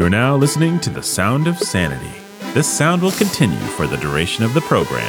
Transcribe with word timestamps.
You're 0.00 0.08
now 0.08 0.34
listening 0.34 0.80
to 0.80 0.88
the 0.88 1.02
sound 1.02 1.46
of 1.46 1.58
sanity. 1.58 2.10
This 2.54 2.66
sound 2.66 3.02
will 3.02 3.10
continue 3.10 3.58
for 3.58 3.86
the 3.86 3.98
duration 3.98 4.42
of 4.42 4.54
the 4.54 4.62
program. 4.62 5.04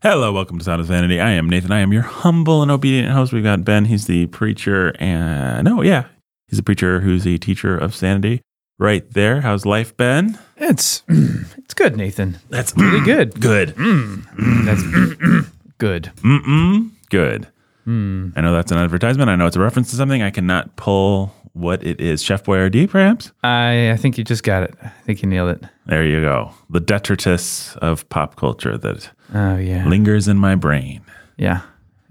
Hello, 0.00 0.32
welcome 0.32 0.56
to 0.58 0.64
Sound 0.64 0.80
of 0.80 0.86
Sanity. 0.86 1.20
I 1.20 1.32
am 1.32 1.50
Nathan. 1.50 1.72
I 1.72 1.80
am 1.80 1.92
your 1.92 2.00
humble 2.00 2.62
and 2.62 2.70
obedient 2.70 3.12
host. 3.12 3.34
We've 3.34 3.42
got 3.42 3.66
Ben. 3.66 3.84
He's 3.84 4.06
the 4.06 4.28
preacher, 4.28 4.96
and 4.98 5.66
no, 5.66 5.82
yeah, 5.82 6.06
he's 6.46 6.58
a 6.58 6.62
preacher 6.62 7.00
who's 7.00 7.26
a 7.26 7.36
teacher 7.36 7.76
of 7.76 7.94
sanity. 7.94 8.40
Right 8.78 9.08
there. 9.12 9.40
How's 9.40 9.66
life, 9.66 9.96
Ben? 9.96 10.38
It's 10.56 11.02
it's 11.08 11.74
good, 11.74 11.96
Nathan. 11.96 12.38
That's 12.48 12.76
Really 12.76 13.00
mm, 13.00 13.04
good. 13.04 13.40
Good. 13.40 13.74
Mm, 13.74 14.22
mm, 14.36 14.64
that's 14.64 15.48
good. 15.78 16.12
Mm-mm. 16.18 16.90
Good. 17.10 17.48
I 17.86 18.42
know 18.42 18.52
that's 18.52 18.70
an 18.70 18.76
advertisement. 18.76 19.30
I 19.30 19.36
know 19.36 19.46
it's 19.46 19.56
a 19.56 19.60
reference 19.60 19.88
to 19.90 19.96
something. 19.96 20.20
I 20.22 20.28
cannot 20.30 20.76
pull 20.76 21.32
what 21.54 21.82
it 21.82 22.02
is. 22.02 22.22
Chef 22.22 22.44
Boyardee, 22.44 22.88
perhaps? 22.88 23.32
I 23.42 23.90
I 23.92 23.96
think 23.96 24.18
you 24.18 24.24
just 24.24 24.42
got 24.42 24.62
it. 24.62 24.74
I 24.82 24.88
think 25.06 25.22
you 25.22 25.28
nailed 25.28 25.48
it. 25.56 25.64
There 25.86 26.04
you 26.04 26.20
go. 26.20 26.52
The 26.68 26.80
detritus 26.80 27.74
of 27.76 28.06
pop 28.10 28.36
culture 28.36 28.76
that 28.76 29.08
Oh 29.34 29.56
yeah. 29.56 29.86
lingers 29.88 30.28
in 30.28 30.36
my 30.36 30.54
brain 30.54 31.00
Yeah. 31.38 31.62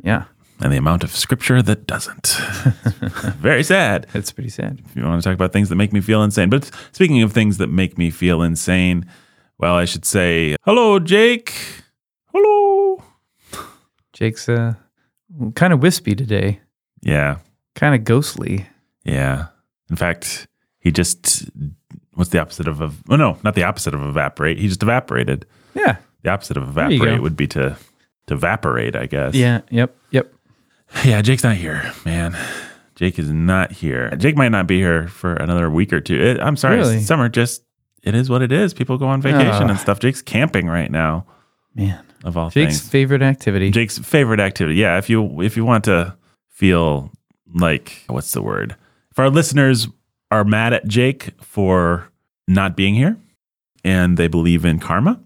Yeah. 0.04 0.24
And 0.60 0.72
the 0.74 0.78
amount 0.78 1.04
of 1.04 1.12
scripture 1.16 1.62
that 1.62 1.86
doesn't. 1.88 2.28
Very 3.40 3.64
sad. 3.64 4.08
That's 4.14 4.32
pretty 4.32 4.50
sad. 4.50 4.82
if 4.86 4.96
you 4.96 5.04
want 5.04 5.22
to 5.22 5.28
talk 5.30 5.36
about 5.36 5.54
things 5.54 5.70
that 5.70 5.76
make 5.76 5.94
me 5.94 6.02
feel 6.02 6.24
insane. 6.24 6.50
But 6.50 6.70
speaking 6.92 7.22
of 7.22 7.32
things 7.34 7.58
that 7.58 7.68
make 7.68 7.98
me 7.98 8.10
feel 8.10 8.42
insane, 8.42 9.06
well, 9.60 9.76
I 9.76 9.86
should 9.86 10.06
say, 10.06 10.56
hello, 10.64 11.00
Jake. 11.00 11.54
Hello. 12.34 13.04
Jake's 14.14 14.50
uh 14.50 14.74
kind 15.56 15.74
of 15.74 15.82
wispy 15.82 16.16
today. 16.16 16.60
Yeah. 17.02 17.38
Kind 17.76 17.94
of 17.96 18.04
ghostly. 18.04 18.68
Yeah. 19.04 19.48
In 19.90 19.96
fact, 19.96 20.48
he 20.80 20.92
just, 20.92 21.50
what's 22.14 22.32
the 22.32 22.40
opposite 22.40 22.68
of, 22.68 22.82
oh, 23.10 23.16
no, 23.16 23.38
not 23.44 23.56
the 23.56 23.64
opposite 23.64 23.94
of 23.94 24.02
evaporate. 24.02 24.58
He 24.58 24.68
just 24.68 24.84
evaporated. 24.84 25.46
Yeah. 25.76 25.98
The 26.24 26.30
opposite 26.32 26.58
of 26.58 26.64
evaporate 26.64 27.22
would 27.22 27.36
be 27.38 27.48
to, 27.48 27.78
to 28.28 28.34
evaporate, 28.34 28.96
I 28.96 29.06
guess. 29.06 29.36
Yeah. 29.36 29.62
Yep. 29.70 29.96
Yeah, 31.06 31.22
Jake's 31.22 31.44
not 31.44 31.56
here, 31.56 31.92
man. 32.06 32.38
Jake 32.96 33.20
is 33.20 33.32
not 33.32 33.72
here. 33.72 34.10
Jake 34.18 34.36
might 34.36 34.50
not 34.50 34.66
be 34.68 34.80
here 34.80 35.08
for 35.08 35.34
another 35.36 35.70
week 35.70 35.94
or 35.94 36.02
two. 36.02 36.20
It, 36.20 36.40
I'm 36.40 36.56
sorry, 36.56 36.78
Really? 36.78 37.00
summer 37.02 37.30
just 37.30 37.64
it 38.04 38.16
is 38.16 38.30
what 38.30 38.42
it 38.42 38.52
is. 38.52 38.74
People 38.74 38.98
go 38.98 39.08
on 39.08 39.22
vacation 39.22 39.64
Ah. 39.64 39.70
and 39.70 39.80
stuff. 39.80 40.00
Jake's 40.00 40.22
camping 40.22 40.68
right 40.68 40.90
now, 40.90 41.26
Man. 41.76 42.04
of 42.24 42.38
all 42.38 42.50
Jake's 42.50 42.80
things. 42.80 42.90
favorite 42.90 43.22
activity. 43.22 43.70
Jake's 43.70 43.98
favorite 44.00 44.40
activity. 44.40 44.80
Yeah, 44.80 44.98
if 44.98 45.10
you 45.10 45.42
if 45.42 45.56
you 45.58 45.66
want 45.66 45.84
to 45.86 46.16
feel 46.50 47.12
like 47.54 48.04
what's 48.08 48.32
the 48.32 48.42
word? 48.42 48.76
If 49.12 49.20
our 49.20 49.30
listeners 49.30 49.88
are 50.32 50.44
mad 50.44 50.74
at 50.74 50.88
Jake 50.88 51.32
for 51.42 52.10
not 52.48 52.76
being 52.76 52.96
here 52.96 53.18
and 53.84 54.18
they 54.18 54.28
believe 54.28 54.66
in 54.66 54.80
karma, 54.80 55.20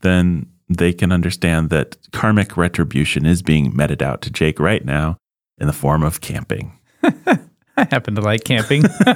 then 0.00 0.46
they 0.70 0.92
can 0.92 1.10
understand 1.12 1.68
that 1.70 1.96
karmic 2.12 2.56
retribution 2.56 3.26
is 3.26 3.42
being 3.42 3.74
meted 3.76 4.02
out 4.02 4.22
to 4.22 4.30
Jake 4.30 4.58
right 4.60 4.84
now 4.84 5.16
in 5.58 5.66
the 5.66 5.72
form 5.72 6.02
of 6.02 6.20
camping. 6.20 6.78
I 7.02 7.86
happen 7.90 8.14
to 8.14 8.20
like 8.20 8.44
camping. 8.44 8.84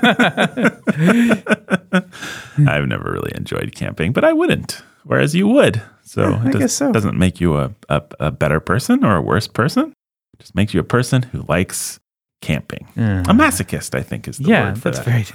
I've 2.67 2.87
never 2.87 3.11
really 3.13 3.33
enjoyed 3.35 3.75
camping, 3.75 4.13
but 4.13 4.25
I 4.25 4.33
wouldn't, 4.33 4.83
whereas 5.05 5.35
you 5.35 5.47
would. 5.49 5.81
So 6.03 6.31
Yeah, 6.31 6.49
it 6.49 6.53
does, 6.53 6.75
so. 6.75 6.93
doesn't 6.93 7.17
make 7.19 7.41
you 7.41 7.57
a, 7.57 7.73
a, 7.89 8.03
a 8.21 8.31
better 8.31 8.61
person 8.61 9.05
or 9.05 9.17
a 9.17 9.23
worse 9.23 9.47
person. 9.49 9.93
It 10.35 10.41
just 10.41 10.55
makes 10.55 10.75
you 10.75 10.81
a 10.81 10.85
person 10.85 11.23
who 11.23 11.45
likes 11.49 12.01
camping. 12.41 12.87
A 12.97 13.33
masochist, 13.33 13.95
I 13.95 14.03
think, 14.03 14.27
is 14.29 14.39
the 14.39 14.49
yeah, 14.49 14.69
word 14.71 14.79
for 14.83 14.91
that's 14.91 15.05
that. 15.05 15.33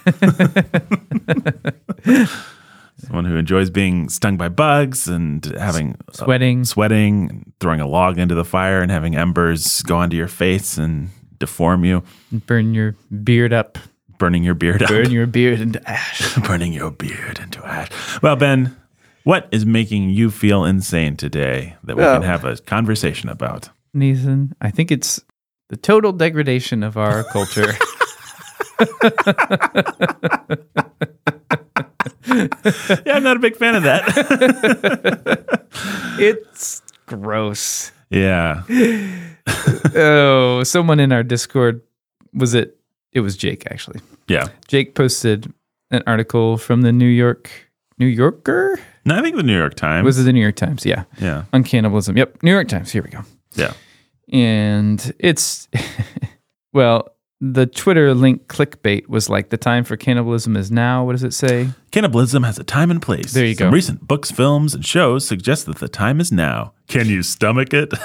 right. 2.08 2.30
Someone 3.00 3.26
who 3.26 3.36
enjoys 3.38 3.70
being 3.70 4.10
stung 4.10 4.38
by 4.38 4.50
bugs 4.50 5.08
and 5.08 5.46
having 5.58 5.96
uh, 6.10 6.14
Sweating. 6.14 6.66
sweating, 6.66 7.30
and 7.30 7.54
throwing 7.60 7.80
a 7.82 7.88
log 7.88 8.18
into 8.20 8.36
the 8.36 8.46
fire 8.46 8.82
and 8.82 8.92
having 8.92 9.16
embers 9.16 9.82
go 9.84 9.98
onto 9.98 10.18
your 10.18 10.28
face 10.28 10.78
and 10.78 11.10
deform 11.38 11.86
you, 11.86 12.04
Burn 12.32 12.74
your 12.74 12.96
beard 13.24 13.54
up. 13.54 13.78
burning 14.18 14.44
your 14.44 14.54
beard 14.56 14.84
up. 14.84 14.90
Burn 14.90 15.12
your 15.12 15.28
beard 15.28 15.62
into 15.62 15.82
ash. 15.90 16.36
burning 16.40 16.74
your 16.74 16.92
beard 16.92 17.40
into 17.40 17.66
ash. 17.66 17.90
Well, 18.22 18.36
Ben, 18.36 18.76
what 19.24 19.48
is 19.52 19.66
making 19.66 20.10
you 20.10 20.30
feel 20.30 20.66
insane 20.66 21.16
today 21.16 21.78
that 21.86 21.96
we 21.96 22.04
Well- 22.04 22.16
can 22.20 22.24
have 22.24 22.44
a 22.44 22.58
conversation 22.58 23.30
about? 23.30 23.70
Nathan, 23.94 24.54
I 24.60 24.72
think 24.72 24.92
it's 24.92 25.22
the 25.70 25.78
total 25.78 26.12
degradation 26.12 26.84
of 26.84 26.98
our 26.98 27.24
culture. 27.26 27.72
Yeah, 33.06 33.16
I'm 33.16 33.24
not 33.24 33.38
a 33.38 33.40
big 33.40 33.56
fan 33.56 33.76
of 33.76 33.84
that. 33.84 34.06
it's 36.20 36.82
gross. 37.06 37.92
yeah. 38.10 38.64
Oh, 39.96 40.62
someone 40.64 41.00
in 41.00 41.12
our 41.12 41.24
Discord 41.24 41.82
was 42.34 42.54
it? 42.54 42.78
It 43.12 43.22
was 43.22 43.36
Jake 43.36 43.64
actually. 43.72 44.00
Yeah. 44.28 44.50
Jake 44.68 44.94
posted 44.94 45.52
an 45.90 46.04
article 46.06 46.58
from 46.58 46.84
the 46.84 46.92
New 46.92 47.08
York 47.08 47.50
New 47.98 48.06
Yorker. 48.06 48.80
No, 49.06 49.16
I 49.18 49.22
think 49.22 49.36
the 49.36 49.44
New 49.44 49.58
York 49.58 49.74
Times. 49.74 50.06
Was 50.06 50.20
it 50.20 50.24
the 50.24 50.34
New 50.34 50.42
York 50.42 50.56
Times? 50.56 50.86
Yeah, 50.86 51.06
yeah. 51.20 51.46
on 51.52 51.64
cannibalism. 51.64 52.16
Yep, 52.16 52.44
New 52.44 52.52
York 52.52 52.68
Times. 52.68 52.92
Here 52.92 53.02
we 53.02 53.10
go. 53.10 53.22
Yeah. 53.56 53.74
And 54.32 55.14
it's 55.18 55.68
well, 56.74 57.10
the 57.42 57.66
Twitter 57.66 58.14
link 58.14 58.48
clickbait 58.48 59.08
was 59.08 59.30
like 59.30 59.50
the 59.50 59.56
time 59.58 59.86
for 59.86 59.96
cannibalism 59.96 60.58
is 60.58 60.70
now. 60.72 61.06
What 61.06 61.14
does 61.14 61.24
it 61.24 61.34
say? 61.34 61.70
Cannibalism 61.92 62.44
has 62.44 62.60
a 62.60 62.64
time 62.66 62.92
and 62.92 63.02
place. 63.02 63.32
There 63.32 63.46
you 63.46 63.56
Some 63.56 63.70
go. 63.70 63.74
recent 63.74 64.06
books, 64.08 64.30
films, 64.30 64.76
and 64.76 64.86
shows 64.86 65.26
suggest 65.26 65.66
that 65.68 65.78
the 65.78 65.88
time 65.88 66.20
is 66.20 66.32
now. 66.34 66.74
Can 66.90 67.08
you 67.08 67.24
stomach 67.24 67.74
it? 67.74 67.94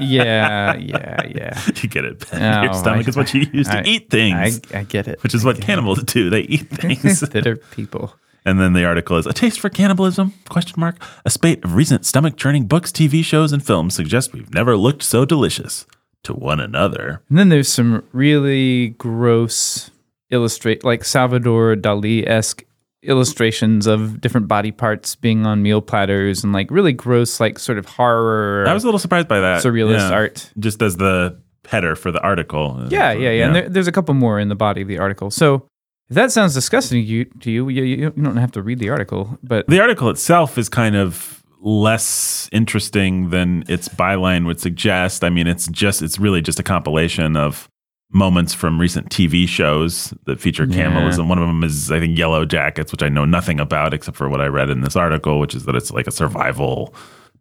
Yeah, 0.00 0.74
yeah, 0.76 1.22
yeah. 1.34 1.60
you 1.82 1.88
get 1.88 2.04
it, 2.04 2.30
Ben. 2.30 2.42
Oh 2.42 2.62
Your 2.64 2.72
Oh, 2.74 2.76
stomach 2.78 3.06
I- 3.06 3.08
is 3.08 3.16
what 3.16 3.32
you 3.32 3.46
use 3.52 3.66
to 3.68 3.78
I- 3.78 3.82
eat 3.84 4.10
things, 4.10 4.60
I, 4.74 4.80
I 4.80 4.82
get 4.82 5.08
it. 5.08 5.22
which 5.22 5.34
is 5.34 5.44
what 5.44 5.60
cannibals 5.60 6.02
do. 6.02 6.28
They 6.28 6.40
eat 6.42 6.68
things. 6.68 7.20
that 7.20 7.46
are 7.46 7.56
people. 7.56 8.14
And 8.44 8.60
then 8.60 8.74
the 8.74 8.84
article 8.84 9.16
is 9.16 9.26
a 9.26 9.32
taste 9.32 9.58
for 9.58 9.68
cannibalism? 9.70 10.34
Question 10.48 10.78
mark. 10.78 10.96
A 11.24 11.30
spate 11.30 11.64
of 11.64 11.74
recent 11.74 12.04
stomach 12.06 12.36
churning 12.36 12.66
books, 12.66 12.92
TV 12.92 13.24
shows, 13.24 13.52
and 13.52 13.64
films 13.64 13.94
suggest 13.94 14.32
we've 14.32 14.52
never 14.54 14.76
looked 14.76 15.02
so 15.02 15.24
delicious 15.24 15.86
to 16.26 16.34
one 16.34 16.60
another. 16.60 17.22
And 17.28 17.38
then 17.38 17.48
there's 17.48 17.68
some 17.68 18.04
really 18.12 18.90
gross 18.90 19.90
illustrate 20.30 20.84
like 20.84 21.04
Salvador 21.04 21.74
Dali 21.76 22.26
esque 22.26 22.64
illustrations 23.02 23.86
of 23.86 24.20
different 24.20 24.48
body 24.48 24.72
parts 24.72 25.14
being 25.14 25.46
on 25.46 25.62
meal 25.62 25.80
platters 25.80 26.42
and 26.42 26.52
like 26.52 26.70
really 26.70 26.92
gross, 26.92 27.38
like 27.40 27.58
sort 27.58 27.78
of 27.78 27.86
horror 27.86 28.66
I 28.66 28.74
was 28.74 28.82
a 28.84 28.86
little 28.86 28.98
surprised 28.98 29.28
by 29.28 29.40
that. 29.40 29.62
surrealist 29.62 30.10
Yeah. 30.10 30.14
art. 30.16 30.52
Just 30.58 30.82
as 30.82 30.96
the 30.96 31.38
header 31.68 31.96
for 31.96 32.10
the 32.12 32.20
article. 32.20 32.86
Yeah, 32.90 33.12
yeah, 33.12 33.30
yeah. 33.30 33.46
And 33.46 33.54
there, 33.56 33.68
there's 33.68 33.88
a 33.88 33.92
couple 33.92 34.14
more 34.14 34.38
in 34.40 34.48
the 34.48 34.54
body 34.54 34.82
of 34.82 34.88
the 34.88 34.98
article. 34.98 35.30
So 35.30 35.66
if 36.08 36.14
that 36.14 36.32
sounds 36.32 36.54
disgusting 36.54 37.02
to 37.02 37.06
you, 37.08 37.24
to 37.40 37.50
you, 37.50 37.68
you, 37.68 37.82
you 37.82 38.10
don't 38.10 38.36
have 38.36 38.52
to 38.52 38.62
read 38.62 38.78
the 38.78 38.90
article, 38.90 39.38
but 39.42 39.66
the 39.68 39.80
article 39.80 40.08
itself 40.10 40.58
is 40.58 40.68
kind 40.68 40.96
of 40.96 41.42
less 41.66 42.48
interesting 42.52 43.30
than 43.30 43.64
its 43.68 43.88
byline 43.88 44.46
would 44.46 44.60
suggest. 44.60 45.24
I 45.24 45.30
mean, 45.30 45.48
it's 45.48 45.66
just 45.66 46.00
it's 46.00 46.16
really 46.18 46.40
just 46.40 46.60
a 46.60 46.62
compilation 46.62 47.36
of 47.36 47.68
moments 48.12 48.54
from 48.54 48.80
recent 48.80 49.10
TV 49.10 49.48
shows 49.48 50.14
that 50.26 50.40
feature 50.40 50.64
Yeah. 50.64 50.76
cannibalism. 50.76 51.28
One 51.28 51.38
of 51.38 51.46
them 51.48 51.64
is 51.64 51.90
I 51.90 51.98
think 51.98 52.16
Yellow 52.16 52.44
Jackets, 52.44 52.92
which 52.92 53.02
I 53.02 53.08
know 53.08 53.24
nothing 53.24 53.58
about 53.58 53.92
except 53.92 54.16
for 54.16 54.28
what 54.28 54.40
I 54.40 54.46
read 54.46 54.70
in 54.70 54.82
this 54.82 54.94
article, 54.94 55.40
which 55.40 55.56
is 55.56 55.64
that 55.64 55.74
it's 55.74 55.90
like 55.90 56.06
a 56.06 56.12
survival 56.12 56.94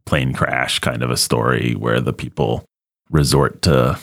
plane 0.07 0.33
crash 0.33 0.79
kind 0.79 1.03
of 1.03 1.11
a 1.11 1.17
story 1.17 1.73
where 1.75 2.01
the 2.01 2.13
people 2.13 2.65
resort 3.11 3.61
to 3.61 3.97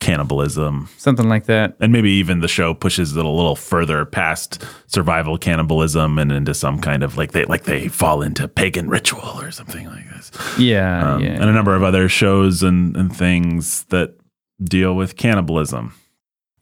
cannibalism 0.00 0.88
something 0.98 1.28
like 1.28 1.46
that. 1.46 1.76
and 1.80 1.92
maybe 1.92 2.10
even 2.10 2.40
the 2.40 2.48
show 2.48 2.74
pushes 2.74 3.16
it 3.16 3.24
a 3.24 3.28
little 3.28 3.56
further 3.56 4.04
past 4.04 4.64
survival 4.86 5.36
cannibalism 5.38 6.18
and 6.18 6.30
into 6.32 6.54
some 6.54 6.78
kind 6.80 7.02
of 7.02 7.16
like 7.16 7.32
they 7.32 7.44
like 7.46 7.64
they 7.64 7.88
fall 7.88 8.22
into 8.22 8.46
pagan 8.48 8.88
ritual 8.88 9.40
or 9.40 9.50
something 9.50 9.86
like 9.86 10.08
this 10.10 10.30
Yeah, 10.58 11.14
um, 11.14 11.22
yeah. 11.22 11.30
and 11.32 11.44
a 11.44 11.52
number 11.52 11.74
of 11.74 11.82
other 11.82 12.08
shows 12.08 12.62
and, 12.62 12.96
and 12.96 13.14
things 13.16 13.84
that 13.90 14.14
deal 14.62 14.94
with 14.94 15.16
cannibalism 15.16 15.94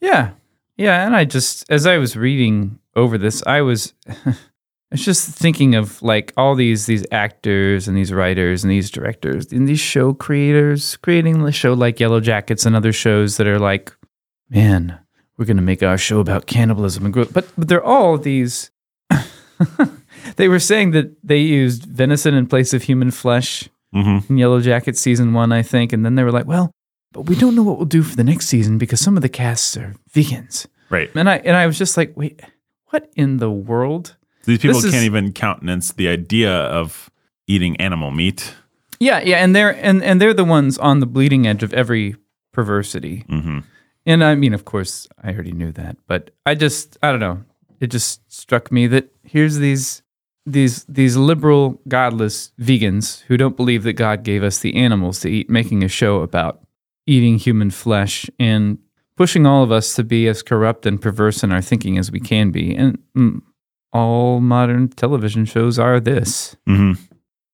Yeah. 0.01 0.31
Yeah. 0.77 1.05
And 1.05 1.15
I 1.15 1.23
just, 1.23 1.63
as 1.69 1.85
I 1.87 1.97
was 1.97 2.17
reading 2.17 2.79
over 2.97 3.17
this, 3.17 3.41
I 3.47 3.61
was, 3.61 3.93
I 4.91 4.95
was 4.95 5.03
just 5.05 5.29
thinking 5.29 5.75
of 5.75 6.01
like 6.01 6.31
all 6.37 6.55
these, 6.55 6.85
these 6.85 7.05
actors 7.11 7.87
and 7.87 7.97
these 7.97 8.13
writers 8.13 8.63
and 8.63 8.71
these 8.71 8.91
directors 8.91 9.51
and 9.51 9.67
these 9.67 9.79
show 9.79 10.13
creators 10.13 10.95
creating 10.97 11.43
the 11.43 11.51
show 11.51 11.73
like 11.73 11.99
Yellow 11.99 12.19
Jackets 12.19 12.65
and 12.65 12.75
other 12.75 12.93
shows 12.93 13.37
that 13.37 13.47
are 13.47 13.59
like, 13.59 13.91
man, 14.49 14.99
we're 15.37 15.45
going 15.45 15.57
to 15.57 15.63
make 15.63 15.81
our 15.83 15.97
show 15.97 16.19
about 16.19 16.45
cannibalism 16.45 17.03
and 17.03 17.13
growth. 17.13 17.33
But, 17.33 17.47
but 17.57 17.67
they're 17.67 17.83
all 17.83 18.17
these, 18.17 18.69
they 20.35 20.47
were 20.47 20.59
saying 20.59 20.91
that 20.91 21.15
they 21.23 21.39
used 21.39 21.85
venison 21.85 22.33
in 22.33 22.47
place 22.47 22.73
of 22.73 22.83
human 22.83 23.11
flesh 23.11 23.69
Mm-hmm. 23.93 24.33
in 24.33 24.37
Yellow 24.37 24.59
Jacket 24.59 24.97
season 24.97 25.31
one, 25.31 25.53
I 25.53 25.61
think. 25.61 25.93
And 25.93 26.03
then 26.03 26.15
they 26.15 26.23
were 26.23 26.31
like, 26.31 26.45
well, 26.45 26.69
but 27.13 27.21
we 27.29 27.35
don't 27.37 27.55
know 27.55 27.63
what 27.63 27.77
we'll 27.77 27.85
do 27.85 28.03
for 28.03 28.13
the 28.17 28.25
next 28.25 28.47
season 28.47 28.77
because 28.77 28.99
some 28.99 29.15
of 29.15 29.21
the 29.21 29.29
casts 29.29 29.77
are 29.77 29.95
vegans. 30.13 30.67
Right. 30.89 31.09
And 31.15 31.29
I 31.29 31.37
and 31.37 31.55
I 31.55 31.65
was 31.65 31.77
just 31.77 31.95
like, 31.95 32.11
wait, 32.17 32.41
what 32.87 33.09
in 33.15 33.37
the 33.37 33.49
world? 33.49 34.17
These 34.45 34.59
people 34.59 34.79
This 34.79 34.91
can't 34.91 35.05
even 35.05 35.33
countenance 35.33 35.93
the 35.93 36.07
idea 36.07 36.51
of 36.51 37.09
eating 37.47 37.75
animal 37.77 38.11
meat. 38.11 38.53
Yeah, 38.99 39.19
yeah, 39.19 39.37
and 39.37 39.55
they're 39.55 39.75
and, 39.75 40.03
and 40.03 40.21
they're 40.21 40.33
the 40.33 40.45
ones 40.45 40.77
on 40.77 40.99
the 40.99 41.05
bleeding 41.05 41.45
edge 41.47 41.63
of 41.63 41.73
every 41.73 42.15
perversity. 42.53 43.25
Mm-hmm. 43.29 43.59
And 44.05 44.23
I 44.23 44.35
mean, 44.35 44.53
of 44.53 44.65
course, 44.65 45.07
I 45.21 45.33
already 45.33 45.51
knew 45.51 45.71
that, 45.73 45.97
but 46.07 46.31
I 46.45 46.55
just 46.55 46.97
I 47.03 47.11
don't 47.11 47.19
know. 47.19 47.43
It 47.79 47.87
just 47.87 48.21
struck 48.31 48.71
me 48.71 48.87
that 48.87 49.13
here's 49.23 49.57
these 49.57 50.03
these 50.45 50.85
these 50.85 51.17
liberal, 51.17 51.81
godless 51.87 52.51
vegans 52.59 53.21
who 53.23 53.37
don't 53.37 53.57
believe 53.57 53.83
that 53.83 53.93
God 53.93 54.23
gave 54.23 54.43
us 54.43 54.59
the 54.59 54.75
animals 54.75 55.19
to 55.21 55.29
eat, 55.29 55.49
making 55.49 55.83
a 55.83 55.87
show 55.87 56.21
about 56.21 56.61
eating 57.07 57.37
human 57.37 57.71
flesh 57.71 58.29
and 58.39 58.77
pushing 59.15 59.45
all 59.45 59.63
of 59.63 59.71
us 59.71 59.95
to 59.95 60.03
be 60.03 60.27
as 60.27 60.43
corrupt 60.43 60.85
and 60.85 61.01
perverse 61.01 61.43
in 61.43 61.51
our 61.51 61.61
thinking 61.61 61.97
as 61.97 62.11
we 62.11 62.19
can 62.19 62.51
be. 62.51 62.75
And 62.75 62.99
mm, 63.15 63.41
all 63.95 64.41
modern 64.41 64.89
television 64.89 65.45
shows 65.45 65.79
are 65.79 65.99
this. 65.99 66.55
Mm-hmm. 66.67 67.01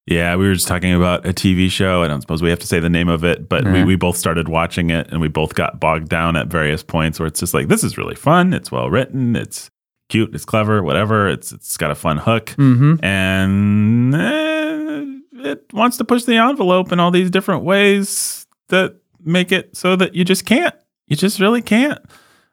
Yeah, 0.08 0.36
we 0.36 0.48
were 0.48 0.56
just 0.56 0.68
talking 0.68 0.94
about 0.94 1.26
a 1.28 1.34
TV 1.34 1.70
show. 1.70 2.02
I 2.04 2.08
don't 2.08 2.20
suppose 2.22 2.42
we 2.42 2.50
have 2.50 2.60
to 2.60 2.68
say 2.68 2.80
the 2.80 2.90
name 2.90 3.08
of 3.08 3.24
it, 3.24 3.48
but 3.48 3.64
we, 3.64 3.84
we 3.84 3.96
both 3.96 4.18
started 4.18 4.50
watching 4.50 4.90
it 4.90 5.08
and 5.12 5.22
we 5.22 5.28
both 5.28 5.54
got 5.54 5.80
bogged 5.80 6.10
down 6.10 6.36
at 6.36 6.48
various 6.48 6.82
points 6.84 7.20
where 7.20 7.28
it's 7.28 7.40
just 7.40 7.54
like, 7.54 7.68
this 7.68 7.84
is 7.84 7.98
really 8.00 8.16
fun. 8.16 8.52
It's 8.54 8.72
well 8.72 8.90
written. 8.90 9.36
It's 9.36 9.70
cute. 10.10 10.34
It's 10.34 10.44
clever, 10.44 10.82
whatever. 10.82 11.30
It's 11.30 11.52
It's 11.52 11.78
got 11.78 11.92
a 11.92 11.96
fun 11.96 12.18
hook. 12.18 12.48
Mm-hmm. 12.58 13.06
And 13.06 14.16
eh, 14.16 15.50
it 15.50 15.66
wants 15.72 15.98
to 15.98 16.04
push 16.04 16.24
the 16.24 16.36
envelope 16.38 16.92
in 16.92 17.00
all 17.00 17.12
these 17.12 17.30
different 17.30 17.64
ways 17.64 18.48
that 18.70 18.96
make 19.24 19.52
it 19.52 19.78
so 19.78 19.96
that 19.96 20.16
you 20.16 20.26
just 20.26 20.46
can't. 20.46 20.76
You 21.08 21.16
just 21.16 21.40
really 21.40 21.62
can't. 21.62 22.00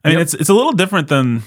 I 0.05 0.09
mean, 0.11 0.19
Yep. 0.19 0.23
it's 0.23 0.35
it's 0.35 0.49
a 0.51 0.55
little 0.55 0.73
different 0.73 1.09
than 1.09 1.43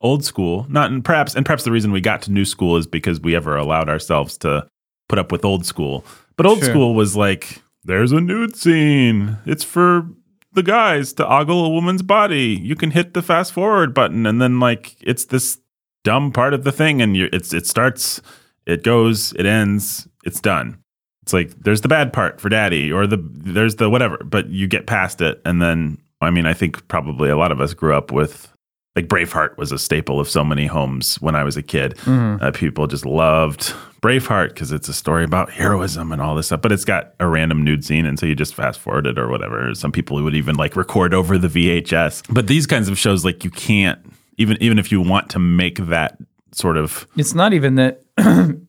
old 0.00 0.24
school. 0.24 0.66
Not 0.68 0.90
and 0.90 1.04
perhaps 1.04 1.34
and 1.34 1.44
perhaps 1.44 1.64
the 1.64 1.72
reason 1.72 1.92
we 1.92 2.00
got 2.00 2.22
to 2.22 2.32
new 2.32 2.44
school 2.44 2.76
is 2.76 2.86
because 2.86 3.20
we 3.20 3.36
ever 3.36 3.56
allowed 3.56 3.88
ourselves 3.88 4.36
to 4.38 4.66
put 5.08 5.18
up 5.18 5.32
with 5.32 5.44
old 5.44 5.66
school. 5.66 6.04
But 6.36 6.46
old 6.46 6.60
Sure. 6.60 6.68
school 6.70 6.94
was 6.94 7.16
like, 7.16 7.62
there's 7.84 8.12
a 8.12 8.20
nude 8.20 8.56
scene. 8.56 9.38
It's 9.46 9.64
for 9.64 10.08
the 10.52 10.62
guys 10.62 11.12
to 11.14 11.26
ogle 11.26 11.64
a 11.64 11.68
woman's 11.68 12.02
body. 12.02 12.58
You 12.60 12.74
can 12.76 12.90
hit 12.90 13.14
the 13.14 13.22
fast 13.22 13.52
forward 13.52 13.94
button, 13.94 14.26
and 14.26 14.40
then 14.40 14.58
like 14.60 14.96
it's 15.00 15.26
this 15.26 15.58
dumb 16.02 16.32
part 16.32 16.54
of 16.54 16.64
the 16.64 16.72
thing, 16.72 17.00
and 17.02 17.16
you 17.16 17.28
it's 17.32 17.52
it 17.52 17.66
starts, 17.66 18.20
it 18.66 18.82
goes, 18.82 19.32
it 19.34 19.46
ends, 19.46 20.08
it's 20.24 20.40
done. 20.40 20.78
It's 21.22 21.32
like 21.32 21.50
there's 21.62 21.82
the 21.82 21.88
bad 21.88 22.12
part 22.12 22.40
for 22.40 22.48
daddy, 22.48 22.90
or 22.90 23.06
the 23.06 23.18
there's 23.22 23.76
the 23.76 23.90
whatever, 23.90 24.16
but 24.24 24.48
you 24.48 24.66
get 24.66 24.86
past 24.86 25.20
it, 25.20 25.40
and 25.44 25.60
then 25.60 25.98
I 26.20 26.30
mean 26.30 26.46
I 26.46 26.54
think 26.54 26.88
probably 26.88 27.28
a 27.30 27.36
lot 27.36 27.52
of 27.52 27.60
us 27.60 27.74
grew 27.74 27.94
up 27.94 28.10
with 28.10 28.50
like 28.96 29.06
Braveheart 29.06 29.56
was 29.56 29.70
a 29.72 29.78
staple 29.78 30.18
of 30.18 30.28
so 30.28 30.42
many 30.44 30.66
homes 30.66 31.16
when 31.20 31.34
I 31.36 31.44
was 31.44 31.56
a 31.56 31.62
kid. 31.62 31.96
Mm-hmm. 31.98 32.42
Uh, 32.42 32.50
people 32.50 32.86
just 32.88 33.06
loved 33.06 33.72
Braveheart 34.02 34.48
because 34.48 34.72
it's 34.72 34.88
a 34.88 34.92
story 34.92 35.22
about 35.24 35.50
heroism 35.50 36.10
and 36.10 36.20
all 36.20 36.34
this 36.34 36.46
stuff, 36.46 36.60
but 36.60 36.72
it's 36.72 36.84
got 36.84 37.14
a 37.20 37.28
random 37.28 37.62
nude 37.64 37.84
scene, 37.84 38.04
and 38.06 38.18
so 38.18 38.26
you 38.26 38.34
just 38.34 38.54
fast 38.54 38.80
forward 38.80 39.06
it 39.06 39.18
or 39.18 39.28
whatever. 39.28 39.72
Some 39.74 39.92
people 39.92 40.20
would 40.22 40.34
even 40.34 40.56
like 40.56 40.74
record 40.74 41.14
over 41.14 41.38
the 41.38 41.48
VHS. 41.48 42.34
But 42.34 42.46
these 42.48 42.66
kinds 42.66 42.88
of 42.88 42.98
shows, 42.98 43.24
like 43.24 43.44
you 43.44 43.50
can't 43.50 43.98
even 44.38 44.56
even 44.60 44.78
if 44.78 44.90
you 44.90 45.00
want 45.00 45.30
to 45.30 45.38
make 45.38 45.78
that 45.86 46.18
sort 46.52 46.76
of 46.76 47.06
It's 47.16 47.34
not 47.34 47.52
even 47.52 47.76
that 47.76 48.02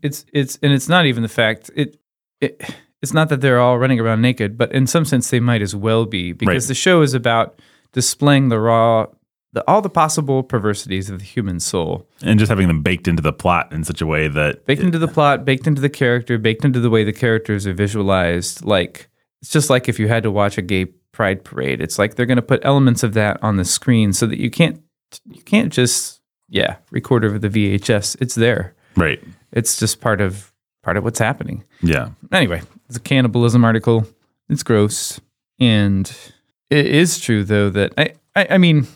it's 0.03 0.25
it's 0.33 0.59
and 0.61 0.71
it's 0.71 0.87
not 0.89 1.05
even 1.07 1.23
the 1.23 1.29
fact 1.29 1.71
it 1.75 1.97
it 2.41 2.61
it's 3.01 3.13
not 3.13 3.29
that 3.29 3.41
they're 3.41 3.59
all 3.59 3.79
running 3.79 3.99
around 3.99 4.21
naked, 4.21 4.55
but 4.57 4.71
in 4.71 4.85
some 4.85 5.05
sense 5.05 5.31
they 5.31 5.39
might 5.39 5.63
as 5.63 5.75
well 5.75 6.05
be 6.05 6.31
because 6.33 6.65
Right. 6.65 6.67
the 6.67 6.75
show 6.75 7.01
is 7.01 7.15
about 7.15 7.59
displaying 7.93 8.49
the 8.49 8.59
raw 8.59 9.07
the, 9.53 9.63
all 9.69 9.81
the 9.81 9.89
possible 9.89 10.43
perversities 10.43 11.09
of 11.09 11.19
the 11.19 11.25
human 11.25 11.59
soul, 11.59 12.07
and 12.21 12.39
just 12.39 12.49
having 12.49 12.67
them 12.67 12.81
baked 12.81 13.07
into 13.07 13.21
the 13.21 13.33
plot 13.33 13.71
in 13.71 13.83
such 13.83 14.01
a 14.01 14.05
way 14.05 14.27
that 14.27 14.65
baked 14.65 14.81
into 14.81 14.97
the 14.99 15.07
plot, 15.07 15.43
baked 15.45 15.67
into 15.67 15.81
the 15.81 15.89
character, 15.89 16.37
baked 16.37 16.63
into 16.65 16.79
the 16.79 16.89
way 16.89 17.03
the 17.03 17.13
characters 17.13 17.67
are 17.67 17.73
visualized. 17.73 18.63
Like 18.63 19.09
it's 19.41 19.51
just 19.51 19.69
like 19.69 19.89
if 19.89 19.99
you 19.99 20.07
had 20.07 20.23
to 20.23 20.31
watch 20.31 20.57
a 20.57 20.61
gay 20.61 20.85
pride 21.11 21.43
parade, 21.43 21.81
it's 21.81 21.99
like 21.99 22.15
they're 22.15 22.25
going 22.25 22.37
to 22.37 22.41
put 22.41 22.63
elements 22.63 23.03
of 23.03 23.13
that 23.15 23.41
on 23.43 23.57
the 23.57 23.65
screen 23.65 24.13
so 24.13 24.25
that 24.27 24.39
you 24.39 24.49
can't 24.49 24.81
you 25.29 25.41
can't 25.41 25.73
just 25.73 26.21
yeah 26.47 26.77
record 26.91 27.25
over 27.25 27.37
the 27.37 27.49
VHS. 27.49 28.15
It's 28.21 28.35
there. 28.35 28.75
right, 28.95 29.21
It's 29.51 29.77
just 29.77 29.99
part 30.01 30.21
of 30.21 30.53
part 30.83 30.95
of 30.97 31.03
what's 31.03 31.19
happening. 31.19 31.63
yeah, 31.81 32.09
Anyway, 32.31 32.61
it's 32.87 32.97
a 32.97 33.01
cannibalism 33.01 33.63
article. 33.65 34.07
It's 34.49 34.63
gross, 34.63 35.19
and 35.59 36.09
it 36.69 36.85
is 36.85 37.19
true 37.19 37.43
though 37.43 37.69
that 37.69 37.93
I, 37.97 38.13
I 38.35 38.47
I 38.51 38.57
mean 38.57 38.87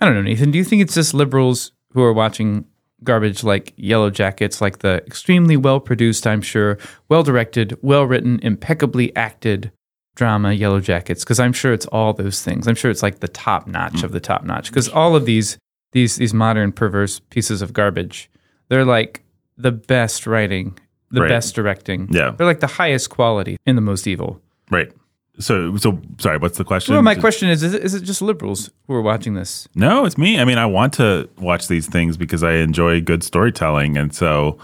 I 0.00 0.06
don't 0.06 0.14
know 0.14 0.22
Nathan. 0.22 0.50
Do 0.50 0.58
you 0.58 0.64
think 0.64 0.82
it's 0.82 0.94
just 0.94 1.14
liberals 1.14 1.72
who 1.92 2.02
are 2.02 2.12
watching 2.12 2.64
garbage 3.02 3.42
like 3.44 3.72
Yellow 3.76 4.10
Jackets, 4.10 4.60
like 4.60 4.78
the 4.78 5.02
extremely 5.06 5.56
well 5.56 5.80
produced, 5.80 6.26
I'm 6.26 6.42
sure, 6.42 6.78
well 7.08 7.22
directed, 7.22 7.76
well 7.82 8.04
written, 8.04 8.38
impeccably 8.42 9.14
acted 9.16 9.72
drama 10.14 10.52
Yellow 10.52 10.80
Jackets? 10.80 11.24
Because 11.24 11.40
I'm 11.40 11.52
sure 11.52 11.72
it's 11.72 11.86
all 11.86 12.12
those 12.12 12.42
things. 12.42 12.66
I'm 12.66 12.74
sure 12.74 12.90
it's 12.90 13.02
like 13.02 13.20
the 13.20 13.28
top 13.28 13.66
notch 13.66 13.94
mm. 13.94 14.04
of 14.04 14.12
the 14.12 14.20
top 14.20 14.44
notch. 14.44 14.68
Because 14.70 14.88
all 14.88 15.16
of 15.16 15.24
these 15.26 15.58
these 15.92 16.16
these 16.16 16.32
modern 16.34 16.72
perverse 16.72 17.20
pieces 17.30 17.62
of 17.62 17.72
garbage, 17.72 18.30
they're 18.68 18.84
like 18.84 19.22
the 19.56 19.72
best 19.72 20.26
writing, 20.26 20.78
the 21.10 21.22
Right. 21.22 21.28
best 21.28 21.54
directing. 21.54 22.08
Yeah. 22.10 22.30
They're 22.30 22.46
like 22.46 22.60
the 22.60 22.66
highest 22.66 23.10
quality 23.10 23.58
in 23.66 23.76
the 23.76 23.82
most 23.82 24.06
evil. 24.06 24.40
right. 24.70 24.92
So 25.40 25.76
so 25.76 26.00
sorry, 26.18 26.38
what's 26.38 26.58
the 26.58 26.64
question? 26.64 26.94
Well, 26.94 27.02
my 27.02 27.14
question 27.14 27.48
is, 27.48 27.62
is 27.62 27.74
it, 27.74 27.82
is 27.82 27.94
it 27.94 28.02
just 28.02 28.22
liberals 28.22 28.70
who 28.86 28.94
are 28.94 29.02
watching 29.02 29.34
this? 29.34 29.68
No, 29.74 30.04
it's 30.04 30.18
me. 30.18 30.38
I 30.38 30.44
mean, 30.44 30.58
I 30.58 30.66
want 30.66 30.92
to 30.94 31.28
watch 31.38 31.68
these 31.68 31.86
things 31.86 32.16
because 32.16 32.42
I 32.42 32.54
enjoy 32.54 33.00
good 33.00 33.22
storytelling. 33.22 33.96
And 33.96 34.14
so 34.14 34.58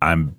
I'm 0.00 0.34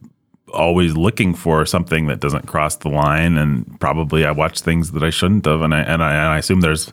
always 0.53 0.95
looking 0.95 1.33
for 1.33 1.65
something 1.65 2.07
that 2.07 2.19
doesn't 2.19 2.47
cross 2.47 2.75
the 2.77 2.89
line. 2.89 3.37
And 3.37 3.79
probably 3.79 4.25
I 4.25 4.31
watch 4.31 4.61
things 4.61 4.91
that 4.91 5.03
I 5.03 5.09
shouldn't 5.09 5.45
have. 5.45 5.61
And 5.61 5.73
I, 5.73 5.81
and 5.81 6.03
I, 6.03 6.11
and 6.11 6.27
I 6.33 6.37
assume 6.39 6.61
there's 6.61 6.91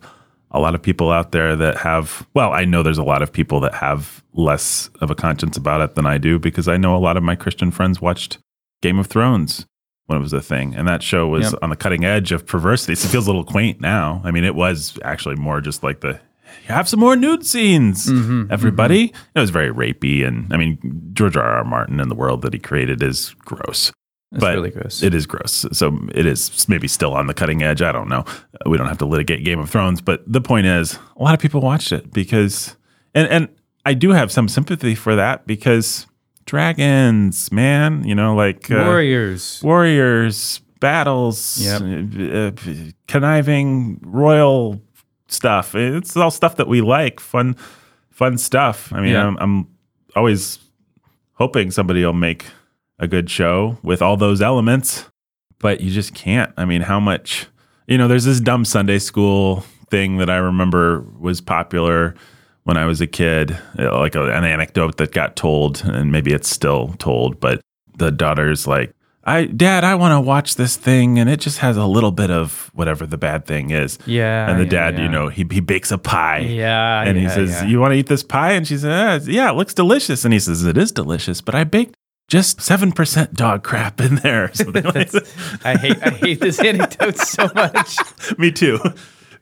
a 0.51 0.61
lot 0.61 0.75
of 0.75 0.83
people 0.83 1.11
out 1.11 1.33
there 1.33 1.57
that 1.57 1.79
have, 1.79 2.27
well, 2.35 2.53
I 2.53 2.65
know 2.65 2.83
there's 2.83 2.99
a 2.99 3.05
lot 3.05 3.23
of 3.23 3.33
people 3.33 3.61
that 3.61 3.75
have 3.75 4.23
less 4.35 4.91
of 5.01 5.11
a 5.11 5.15
conscience 5.15 5.57
about 5.57 5.81
it 5.81 5.95
than 5.95 6.07
I 6.07 6.19
do 6.19 6.39
because 6.39 6.69
I 6.69 6.77
know 6.77 6.97
a 6.97 6.99
lot 6.99 7.17
of 7.17 7.23
my 7.23 7.37
Christian 7.37 7.71
friends 7.71 8.01
watched 8.01 8.39
Game 8.83 8.99
of 8.99 9.07
Thrones 9.07 9.67
when 10.11 10.19
it 10.19 10.23
was 10.23 10.33
a 10.33 10.41
thing. 10.41 10.75
And 10.75 10.89
that 10.89 11.03
show 11.05 11.29
was 11.29 11.53
Yep. 11.53 11.61
on 11.63 11.71
the 11.71 11.77
cutting 11.77 12.05
edge 12.05 12.33
of 12.33 12.45
perversity. 12.45 12.97
So 12.97 13.07
it 13.07 13.13
feels 13.13 13.27
a 13.27 13.31
little 13.31 13.45
quaint 13.45 13.81
now. 13.81 14.21
I 14.25 14.33
mean, 14.33 14.43
it 14.45 14.57
was 14.57 14.99
actually 15.05 15.37
more 15.37 15.61
just 15.61 15.85
like 15.85 16.01
the 16.01 16.19
have 16.67 16.89
some 16.89 16.99
more 16.99 17.15
nude 17.15 17.47
scenes, 17.47 18.09
Mm-hmm, 18.11 18.53
everybody. 18.53 19.13
It 19.35 19.41
was 19.41 19.51
very 19.51 19.71
rapey. 19.73 20.27
And 20.27 20.53
I 20.53 20.57
mean, 20.57 20.79
George 21.13 21.37
R. 21.37 21.43
R. 21.45 21.65
Martin 21.65 22.01
and 22.01 22.11
the 22.11 22.15
world 22.17 22.43
that 22.43 22.53
he 22.53 22.59
created 22.59 23.03
is 23.05 23.35
gross. 23.45 23.93
That's 24.33 24.41
but 24.43 24.55
really 24.57 24.71
gross. 24.71 25.01
It 25.03 25.15
is 25.15 25.27
gross. 25.27 25.65
So 25.73 25.97
it 26.13 26.27
is 26.27 26.69
maybe 26.69 26.89
still 26.89 27.15
on 27.15 27.29
the 27.29 27.35
cutting 27.35 27.63
edge. 27.63 27.83
I 27.83 27.93
don't 27.93 28.09
know. 28.09 28.25
We 28.67 28.77
don't 28.79 28.89
have 28.89 28.99
to 28.99 29.07
litigate 29.07 29.45
Game 29.45 29.61
of 29.61 29.71
Thrones. 29.71 30.01
But 30.01 30.23
the 30.27 30.41
point 30.41 30.67
is, 30.67 30.99
a 31.17 31.23
lot 31.23 31.35
of 31.35 31.41
people 31.41 31.61
watched 31.61 31.93
it 31.93 32.13
because, 32.13 32.77
and, 33.15 33.29
and 33.29 33.49
I 33.87 33.95
do 33.95 34.11
have 34.11 34.31
some 34.33 34.49
sympathy 34.49 34.95
for 34.97 35.15
that 35.17 35.47
because 35.47 36.07
dragons, 36.51 37.53
man, 37.53 38.03
you 38.05 38.13
know, 38.15 38.35
like 38.35 38.69
uh, 38.73 38.75
Warriors. 38.85 39.61
warriors, 39.63 40.61
battles, 40.81 41.61
Yep. 41.63 41.83
uh, 42.35 42.91
conniving 43.07 44.01
royal 44.05 44.83
stuff. 45.29 45.77
It's 45.77 46.17
all 46.17 46.33
stuff 46.33 46.57
that 46.57 46.67
we 46.67 46.81
like, 46.81 47.21
fun, 47.21 47.55
fun 48.11 48.37
stuff. 48.37 48.93
I 48.93 49.01
mean, 49.01 49.13
Yeah. 49.13 49.27
I'm, 49.29 49.37
I'm 49.39 49.69
always 50.17 50.59
hoping 51.35 51.71
somebody 51.71 52.05
will 52.05 52.13
make 52.13 52.47
a 52.99 53.07
good 53.07 53.31
show 53.31 53.79
with 53.85 54.03
all 54.03 54.17
those 54.17 54.43
elements, 54.43 55.09
but 55.61 55.81
you 55.81 55.93
just 55.93 56.15
can't. 56.15 56.53
I 56.57 56.65
mean, 56.65 56.83
how 56.83 56.99
much, 56.99 57.47
you 57.87 57.97
know, 57.97 58.09
there's 58.09 58.25
this 58.25 58.41
dumb 58.41 58.65
Sunday 58.65 58.99
school 58.99 59.65
thing 59.89 60.19
that 60.19 60.29
I 60.29 60.37
remember 60.39 61.05
was 61.21 61.41
popular 61.41 62.15
when 62.65 62.77
I 62.77 62.85
was 62.87 63.01
a 63.01 63.07
kid, 63.07 63.59
uh, 63.79 63.99
like 63.99 64.15
a, 64.15 64.25
an 64.33 64.45
anecdote 64.45 64.97
that 64.99 65.13
got 65.13 65.37
told, 65.37 65.83
and 65.85 66.13
maybe 66.13 66.33
it's 66.33 66.49
still 66.49 66.95
told, 66.99 67.41
but 67.41 67.61
the 67.97 68.11
daughter's 68.11 68.67
like, 68.67 68.95
I, 69.23 69.45
Dad, 69.45 69.85
I 69.85 69.97
want 69.97 70.13
to 70.13 70.21
watch 70.21 70.57
this 70.57 70.77
thing, 70.77 71.19
and 71.19 71.29
it 71.29 71.41
just 71.41 71.59
has 71.59 71.77
a 71.77 71.85
little 71.85 72.11
bit 72.11 72.31
of 72.31 72.71
whatever 72.73 73.07
the 73.07 73.19
bad 73.19 73.45
thing 73.45 73.71
is. 73.71 73.99
Yeah. 74.07 74.49
and 74.51 74.59
the 74.59 74.65
yeah, 74.65 74.71
dad, 74.71 74.97
yeah. 74.97 75.03
you 75.05 75.09
know, 75.11 75.29
he, 75.29 75.47
he 75.51 75.61
bakes 75.61 75.91
a 75.91 75.99
pie. 75.99 76.39
Yeah. 76.39 77.03
And 77.03 77.19
he 77.19 77.29
says, 77.29 77.51
yeah. 77.51 77.67
You 77.67 77.81
want 77.81 77.93
to 77.93 77.99
eat 77.99 78.07
this 78.07 78.23
pie? 78.23 78.53
And 78.53 78.67
she 78.67 78.79
says, 78.79 79.29
"Uh, 79.29 79.31
Yeah, 79.31 79.51
it 79.51 79.57
looks 79.57 79.75
delicious. 79.75 80.25
And 80.25 80.33
he 80.33 80.41
says, 80.41 80.65
It 80.65 80.79
is 80.79 80.91
delicious, 80.91 81.43
but 81.43 81.55
I 81.55 81.65
baked 81.65 81.95
just 82.29 82.59
7% 82.61 83.35
dog 83.35 83.63
crap 83.63 84.01
in 84.01 84.17
there. 84.17 84.51
like. 84.67 85.11
I 85.65 85.77
hate 85.77 85.99
I 86.03 86.11
hate 86.11 86.41
this 86.41 86.59
anecdote 86.65 87.19
so 87.19 87.51
much. 87.55 87.97
Me 88.39 88.51
too. 88.51 88.79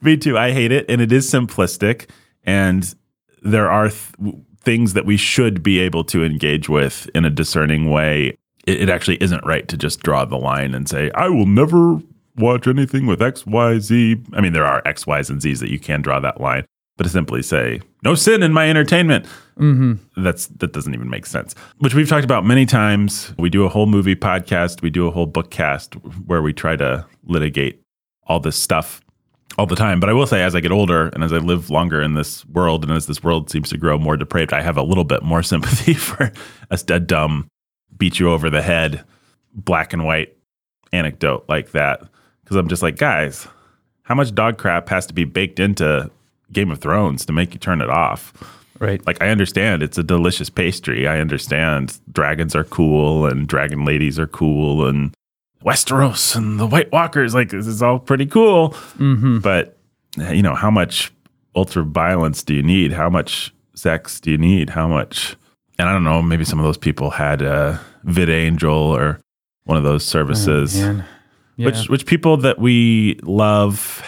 Me 0.00 0.16
too. 0.16 0.36
I 0.36 0.50
hate 0.50 0.72
it. 0.72 0.86
And 0.88 1.00
it 1.00 1.12
is 1.12 1.30
simplistic. 1.30 2.08
And 2.44 2.94
there 3.42 3.70
are 3.70 3.88
th- 3.90 4.36
things 4.60 4.94
that 4.94 5.06
we 5.06 5.16
should 5.16 5.62
be 5.62 5.78
able 5.78 6.04
to 6.04 6.24
engage 6.24 6.68
with 6.68 7.08
in 7.14 7.24
a 7.24 7.30
discerning 7.30 7.90
way. 7.90 8.36
It, 8.66 8.82
it 8.82 8.88
actually 8.88 9.22
isn't 9.22 9.44
right 9.44 9.66
to 9.68 9.76
just 9.76 10.00
draw 10.00 10.24
the 10.24 10.36
line 10.36 10.74
and 10.74 10.88
say, 10.88 11.10
I 11.14 11.28
will 11.28 11.46
never 11.46 12.00
watch 12.36 12.66
anything 12.66 13.06
with 13.06 13.22
X, 13.22 13.46
Y, 13.46 13.78
Z. 13.78 14.22
I 14.32 14.40
mean, 14.40 14.52
there 14.52 14.66
are 14.66 14.82
X, 14.84 15.06
Y's, 15.06 15.30
and 15.30 15.40
Z's 15.40 15.60
that 15.60 15.70
you 15.70 15.78
can 15.78 16.02
draw 16.02 16.20
that 16.20 16.40
line, 16.40 16.64
but 16.96 17.04
to 17.04 17.08
simply 17.10 17.42
say, 17.42 17.80
no 18.04 18.14
sin 18.14 18.42
in 18.42 18.52
my 18.52 18.68
entertainment, 18.68 19.26
mm-hmm. 19.58 19.94
that's 20.22 20.46
that 20.46 20.72
doesn't 20.72 20.94
even 20.94 21.10
make 21.10 21.26
sense. 21.26 21.54
Which 21.78 21.94
we've 21.94 22.08
talked 22.08 22.24
about 22.24 22.44
many 22.44 22.66
times. 22.66 23.34
We 23.38 23.50
do 23.50 23.64
a 23.64 23.68
whole 23.68 23.86
movie 23.86 24.16
podcast, 24.16 24.82
we 24.82 24.90
do 24.90 25.06
a 25.06 25.10
whole 25.10 25.26
book 25.26 25.50
cast 25.50 25.94
where 26.26 26.42
we 26.42 26.52
try 26.52 26.76
to 26.76 27.06
litigate 27.24 27.82
all 28.26 28.40
this 28.40 28.56
stuff 28.56 29.00
all 29.58 29.66
the 29.66 29.76
time. 29.76 29.98
But 29.98 30.08
I 30.08 30.12
will 30.12 30.26
say, 30.26 30.42
as 30.42 30.54
I 30.54 30.60
get 30.60 30.70
older 30.70 31.08
and 31.08 31.24
as 31.24 31.32
I 31.32 31.38
live 31.38 31.68
longer 31.68 32.00
in 32.00 32.14
this 32.14 32.46
world, 32.46 32.84
and 32.84 32.92
as 32.92 33.06
this 33.06 33.22
world 33.22 33.50
seems 33.50 33.68
to 33.70 33.76
grow 33.76 33.98
more 33.98 34.16
depraved, 34.16 34.52
I 34.52 34.62
have 34.62 34.76
a 34.76 34.82
little 34.82 35.04
bit 35.04 35.22
more 35.22 35.42
sympathy 35.42 35.94
for 35.94 36.32
a, 36.70 36.78
a 36.88 37.00
dumb, 37.00 37.48
beat 37.96 38.20
you 38.20 38.30
over 38.30 38.48
the 38.48 38.62
head, 38.62 39.04
black 39.52 39.92
and 39.92 40.04
white 40.04 40.36
anecdote 40.92 41.44
like 41.48 41.72
that. 41.72 42.00
Because 42.44 42.56
I'm 42.56 42.68
just 42.68 42.82
like, 42.82 42.96
guys, 42.96 43.46
how 44.04 44.14
much 44.14 44.34
dog 44.34 44.56
crap 44.56 44.88
has 44.88 45.04
to 45.06 45.12
be 45.12 45.24
baked 45.24 45.60
into 45.60 46.10
Game 46.50 46.70
of 46.70 46.78
Thrones 46.78 47.26
to 47.26 47.32
make 47.32 47.52
you 47.52 47.58
turn 47.58 47.82
it 47.82 47.90
off? 47.90 48.32
Right. 48.78 49.04
Like, 49.06 49.20
I 49.20 49.28
understand 49.28 49.82
it's 49.82 49.98
a 49.98 50.04
delicious 50.04 50.48
pastry. 50.48 51.08
I 51.08 51.18
understand 51.18 51.98
dragons 52.12 52.54
are 52.54 52.64
cool 52.64 53.26
and 53.26 53.48
dragon 53.48 53.84
ladies 53.84 54.20
are 54.20 54.28
cool 54.28 54.86
and 54.86 55.12
Westeros 55.64 56.36
and 56.36 56.58
the 56.58 56.66
White 56.66 56.90
Walkers. 56.92 57.34
Like, 57.34 57.50
this 57.50 57.66
is 57.66 57.82
all 57.82 57.98
pretty 57.98 58.26
cool. 58.26 58.74
But, 58.98 59.76
you 60.16 60.42
know, 60.42 60.54
how 60.54 60.70
much 60.70 61.12
ultra 61.56 61.82
violence 61.82 62.42
do 62.42 62.54
you 62.54 62.62
need? 62.62 62.92
How 62.92 63.10
much 63.10 63.52
sex 63.74 64.20
do 64.20 64.30
you 64.30 64.38
need? 64.38 64.70
How 64.70 64.86
much? 64.88 65.36
And 65.78 65.88
I 65.88 65.92
don't 65.92 66.04
know, 66.04 66.22
maybe 66.22 66.44
some 66.44 66.58
of 66.58 66.64
those 66.64 66.78
people 66.78 67.10
had 67.10 67.42
a 67.42 67.80
VidAngel 68.06 68.72
or 68.72 69.20
one 69.64 69.76
of 69.76 69.84
those 69.84 70.04
services 70.04 70.76
Man. 70.80 71.04
Yeah. 71.56 71.66
which 71.66 71.88
which 71.90 72.06
people 72.06 72.36
that 72.38 72.58
we 72.58 73.18
love 73.22 74.02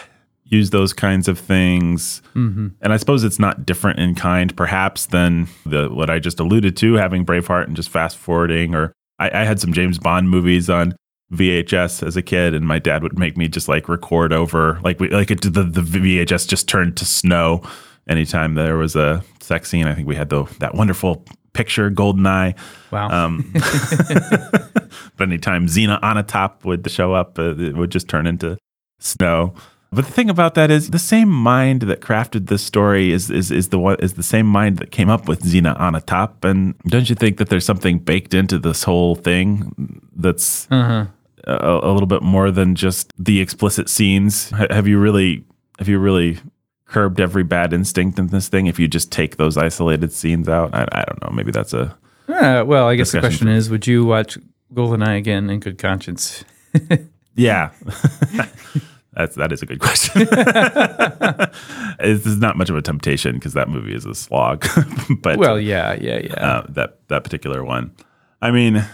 use 0.45 0.71
those 0.71 0.93
kinds 0.93 1.29
of 1.29 1.39
things 1.39 2.23
Mm-hmm. 2.35 2.69
and 2.81 2.93
i 2.93 2.97
suppose 2.97 3.25
it's 3.25 3.39
not 3.39 3.67
different 3.67 3.99
in 3.99 4.15
kind 4.15 4.57
perhaps 4.57 5.07
than 5.07 5.49
the 5.67 5.89
what 5.89 6.09
i 6.09 6.19
just 6.19 6.41
alluded 6.41 6.77
to 6.79 6.95
having 6.95 7.27
braveheart 7.27 7.67
and 7.67 7.77
just 7.77 7.89
fast 7.91 8.17
forwarding 8.17 8.75
or 8.75 8.93
I, 9.19 9.41
I 9.41 9.45
had 9.45 9.61
some 9.61 9.73
james 9.73 9.99
bond 9.99 10.31
movies 10.31 10.71
on 10.71 10.95
vhs 11.33 12.05
as 12.07 12.17
a 12.17 12.23
kid 12.23 12.55
and 12.55 12.67
my 12.67 12.79
dad 12.79 13.03
would 13.03 13.19
make 13.19 13.37
me 13.37 13.47
just 13.47 13.69
like 13.69 13.89
record 13.89 14.33
over 14.33 14.81
like 14.83 14.99
we 14.99 15.09
like 15.11 15.31
it, 15.31 15.43
the, 15.43 15.63
the 15.63 15.81
vhs 15.81 16.49
just 16.49 16.69
turned 16.69 16.97
to 16.97 17.05
snow 17.05 17.63
anytime 18.09 18.55
there 18.55 18.77
was 18.77 18.97
a 18.97 19.23
sex 19.41 19.69
scene 19.69 19.87
i 19.87 19.95
think 19.95 20.09
we 20.09 20.17
had 20.17 20.29
the 20.29 20.45
that 20.59 20.75
wonderful 20.75 21.25
picture 21.53 21.91
GoldenEye 21.91 22.57
wow. 22.91 23.09
um, 23.11 23.53
but 25.17 25.29
anytime 25.29 25.69
Xenia 25.69 25.99
Onatopp 26.03 26.65
would 26.65 26.89
show 26.91 27.15
up, 27.15 27.39
uh, 27.39 27.57
it 27.57 27.77
would 27.77 27.91
just 27.91 28.09
turn 28.09 28.27
into 28.27 28.59
snow. 28.99 29.55
But 29.93 30.07
the 30.07 30.13
thing 30.13 30.31
about 30.31 30.55
that 30.55 30.71
is 30.71 30.91
the 30.91 31.01
same 31.01 31.29
mind 31.29 31.83
that 31.83 32.01
crafted 32.01 32.47
this 32.47 32.63
story 32.63 33.11
is 33.11 33.29
is 33.29 33.51
is 33.51 33.71
the 33.71 33.79
one 33.79 33.97
is 33.99 34.15
the 34.15 34.23
same 34.23 34.47
mind 34.47 34.79
that 34.79 34.93
came 34.93 35.11
up 35.11 35.27
with 35.27 35.45
Xenia 35.45 35.75
Onatopp. 35.75 36.45
And 36.45 36.79
don't 36.87 37.09
you 37.11 37.17
think 37.17 37.39
that 37.39 37.49
there's 37.49 37.65
something 37.65 37.99
baked 37.99 38.33
into 38.33 38.57
this 38.59 38.85
whole 38.85 39.17
thing 39.17 40.01
that's 40.15 40.69
uh-huh. 40.71 41.07
A, 41.45 41.81
a 41.83 41.93
little 41.93 42.07
bit 42.07 42.23
more 42.23 42.51
than 42.51 42.75
just 42.75 43.13
the 43.19 43.41
explicit 43.41 43.89
scenes? 43.89 44.51
Ha- 44.51 44.67
Have 44.71 44.87
you 44.89 44.99
really 44.99 45.45
have 45.79 45.89
you 45.89 45.99
really 45.99 46.39
curbed 46.87 47.21
every 47.21 47.45
bad 47.45 47.73
instinct 47.73 48.19
in 48.19 48.29
this 48.29 48.49
thing? 48.49 48.67
If 48.67 48.79
you 48.79 48.89
just 48.89 49.11
take 49.13 49.37
those 49.37 49.57
isolated 49.57 50.13
scenes 50.13 50.49
out, 50.49 50.75
I, 50.75 50.87
I 50.93 51.05
don't 51.05 51.23
know. 51.23 51.31
Maybe 51.31 51.53
that's 51.53 51.73
a 51.73 51.97
Uh, 52.29 52.65
well, 52.67 52.87
I 52.89 52.97
guess 52.97 53.13
the 53.13 53.21
question 53.21 53.49
is, 53.49 53.71
would 53.71 53.87
you 53.87 54.05
watch 54.05 54.37
GoldenEye 54.75 55.17
again 55.19 55.51
in 55.51 55.61
good 55.61 55.79
conscience? 55.79 56.45
Yeah. 57.37 57.71
That's 59.15 59.35
that 59.37 59.51
is 59.53 59.63
a 59.63 59.67
good 59.67 59.79
question. 59.81 60.23
it's, 62.01 62.27
it's 62.27 62.37
not 62.41 62.57
much 62.57 62.71
of 62.71 62.77
a 62.77 62.83
temptation 62.83 63.35
because 63.37 63.55
that 63.55 63.69
movie 63.69 63.95
is 63.95 64.05
a 64.05 64.15
slog. 64.15 64.67
but 65.23 65.39
Well, 65.39 65.59
yeah, 65.61 65.95
yeah, 65.95 66.19
yeah. 66.19 66.35
uh, 66.35 66.67
that 66.71 66.99
that 67.09 67.25
particular 67.25 67.65
one, 67.65 67.93
I 68.43 68.51
mean, 68.51 68.85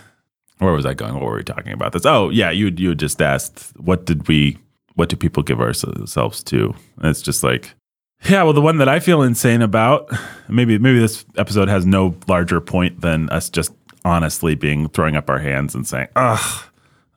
where 0.58 0.72
was 0.72 0.86
I 0.86 0.94
going? 0.94 1.14
What 1.14 1.24
were 1.24 1.36
we 1.36 1.44
talking 1.44 1.72
about? 1.72 1.92
This? 1.92 2.06
Oh, 2.06 2.30
yeah, 2.30 2.50
you 2.50 2.72
you 2.76 2.94
just 2.94 3.20
asked 3.20 3.72
what 3.78 4.06
did 4.06 4.28
we 4.28 4.58
what 4.94 5.08
do 5.08 5.16
people 5.16 5.42
give 5.42 5.60
ourselves 5.60 6.42
to? 6.44 6.74
And 6.98 7.10
it's 7.10 7.22
just 7.22 7.42
like, 7.42 7.74
yeah, 8.28 8.42
well, 8.42 8.54
the 8.54 8.62
one 8.62 8.78
that 8.78 8.88
I 8.88 8.98
feel 8.98 9.22
insane 9.22 9.62
about, 9.62 10.10
maybe 10.48 10.78
maybe 10.78 10.98
this 10.98 11.24
episode 11.36 11.68
has 11.68 11.84
no 11.86 12.16
larger 12.26 12.60
point 12.60 13.02
than 13.02 13.28
us 13.30 13.50
just 13.50 13.72
honestly 14.04 14.54
being 14.54 14.88
throwing 14.88 15.16
up 15.16 15.28
our 15.28 15.38
hands 15.38 15.74
and 15.74 15.86
saying, 15.86 16.08
ugh, 16.16 16.64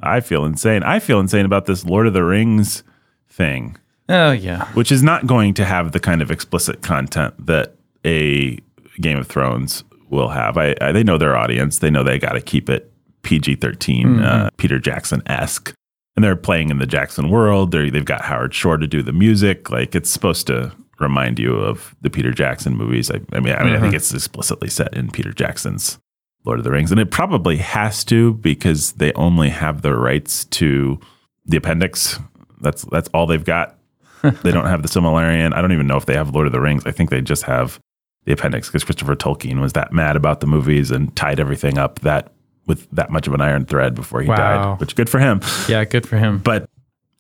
I 0.01 0.19
feel 0.19 0.46
insane. 0.46 0.84
I 0.84 1.00
feel 1.00 1.19
insane 1.19 1.46
about 1.46 1.65
this 1.65 1.86
Lord 1.86 2.08
of 2.08 2.13
the 2.13 2.24
Rings 2.24 2.84
thing, 3.29 3.77
oh, 4.10 4.31
yeah. 4.31 4.65
which 4.74 4.91
is 4.91 5.01
not 5.01 5.27
going 5.27 5.53
to 5.55 5.65
have 5.65 5.93
the 5.93 6.00
kind 6.00 6.22
of 6.22 6.31
explicit 6.31 6.81
content 6.81 7.46
that 7.46 7.75
a 8.05 8.60
Game 9.00 9.17
of 9.17 9.27
Thrones 9.27 9.84
will 10.10 10.29
have. 10.29 10.58
I, 10.58 10.75
I 10.81 10.91
they 10.91 11.03
know 11.03 11.17
their 11.17 11.38
audience. 11.38 11.79
They 11.79 11.89
know 11.89 12.03
they 12.03 12.19
got 12.19 12.34
to 12.34 12.41
keep 12.41 12.69
it 12.69 12.91
PG 13.29 13.57
13, 13.57 14.19
uh, 14.21 14.50
Peter 14.57 14.79
Jackson 14.79 15.21
esque. 15.27 15.71
And 16.15 16.24
they're 16.24 16.36
playing 16.36 16.71
in 16.71 16.79
the 16.79 16.88
Jackson 16.88 17.29
world. 17.29 17.69
They're, 17.69 17.91
they've 17.91 18.03
got 18.03 18.24
Howard 18.24 18.55
Shore 18.55 18.77
to 18.77 18.88
do 18.88 19.03
the 19.03 19.13
music. 19.13 19.69
Like 19.69 19.93
it's 19.93 20.09
supposed 20.09 20.48
to 20.48 20.71
remind 21.00 21.38
you 21.38 21.53
of 21.53 21.95
the 22.01 22.09
Peter 22.09 22.31
Jackson 22.31 22.75
movies. 22.75 23.12
I, 23.12 23.21
I 23.31 23.39
mean, 23.39 23.53
I 23.53 23.63
mean, 23.63 23.75
I 23.75 23.79
think 23.79 23.93
it's 23.93 24.12
explicitly 24.12 24.67
set 24.67 24.95
in 24.95 25.12
Peter 25.12 25.31
Jackson's 25.31 26.00
Lord 26.43 26.57
of 26.57 26.65
the 26.65 26.71
Rings, 26.71 26.89
and 26.89 27.00
it 27.00 27.12
probably 27.12 27.57
has 27.57 28.03
to 28.05 28.33
because 28.33 28.93
they 28.93 29.13
only 29.13 29.50
have 29.50 29.83
the 29.83 29.95
rights 29.95 30.45
to 30.45 31.00
the 31.45 31.57
appendix. 31.57 32.19
That's 32.59 32.81
that's 32.86 33.09
all 33.09 33.27
they've 33.27 33.45
got. 33.45 33.77
they 34.41 34.51
don't 34.51 34.65
have 34.65 34.81
the 34.81 34.89
Silmarillion. 34.89 35.53
I 35.53 35.62
don't 35.62 35.71
even 35.71 35.86
know 35.86 35.98
if 35.98 36.07
they 36.07 36.15
have 36.15 36.33
Lord 36.33 36.48
of 36.48 36.51
the 36.51 36.59
Rings. 36.59 36.83
I 36.88 36.91
think 36.91 37.12
they 37.12 37.21
just 37.21 37.43
have 37.43 37.79
the 38.25 38.33
appendix 38.33 38.67
because 38.67 38.83
Christopher 38.83 39.15
Tolkien 39.15 39.62
was 39.62 39.74
that 39.74 39.93
mad 39.93 40.15
about 40.15 40.39
the 40.39 40.48
movies 40.48 40.89
and 40.89 41.15
tied 41.15 41.39
everything 41.39 41.77
up 41.77 42.00
that 42.00 42.33
with 42.69 42.89
that 42.91 43.09
much 43.09 43.27
of 43.27 43.33
an 43.33 43.41
iron 43.41 43.65
thread 43.65 43.93
before 43.95 44.21
he 44.21 44.29
Wow. 44.29 44.35
died. 44.38 44.79
Which 44.79 44.95
good 44.95 45.09
for 45.09 45.19
him. 45.19 45.41
Yeah, 45.67 45.83
good 45.83 46.07
for 46.07 46.17
him. 46.17 46.38
But 46.38 46.69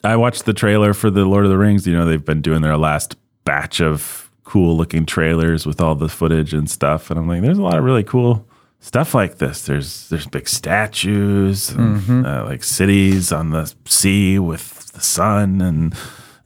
I 0.05 0.15
watched 0.15 0.45
the 0.45 0.53
trailer 0.53 0.93
for 0.93 1.09
the 1.11 1.25
Lord 1.25 1.43
of 1.43 1.51
the 1.51 1.57
Rings. 1.57 1.85
You 1.85 1.93
know, 1.93 2.05
they've 2.05 2.23
been 2.23 2.41
doing 2.41 2.61
their 2.61 2.77
last 2.77 3.17
batch 3.43 3.81
of 3.81 4.29
cool 4.45 4.77
looking 4.77 5.05
trailers 5.05 5.65
with 5.65 5.81
all 5.81 5.95
the 5.95 6.07
footage 6.07 6.53
and 6.53 6.69
stuff. 6.69 7.09
And 7.11 7.19
I'm 7.19 7.27
like, 7.27 7.41
there's 7.41 7.57
a 7.57 7.61
lot 7.63 7.77
of 7.77 7.83
really 7.83 8.03
cool 8.03 8.47
stuff 8.79 9.13
like 9.13 9.39
this. 9.39 9.65
There's 9.65 10.07
there's 10.09 10.25
big 10.27 10.47
statues, 10.47 11.69
and, 11.71 12.25
uh, 12.25 12.45
like 12.45 12.63
cities 12.63 13.31
on 13.33 13.49
the 13.51 13.71
sea 13.85 14.39
with 14.39 14.91
the 14.93 15.01
sun, 15.01 15.59
and 15.61 15.93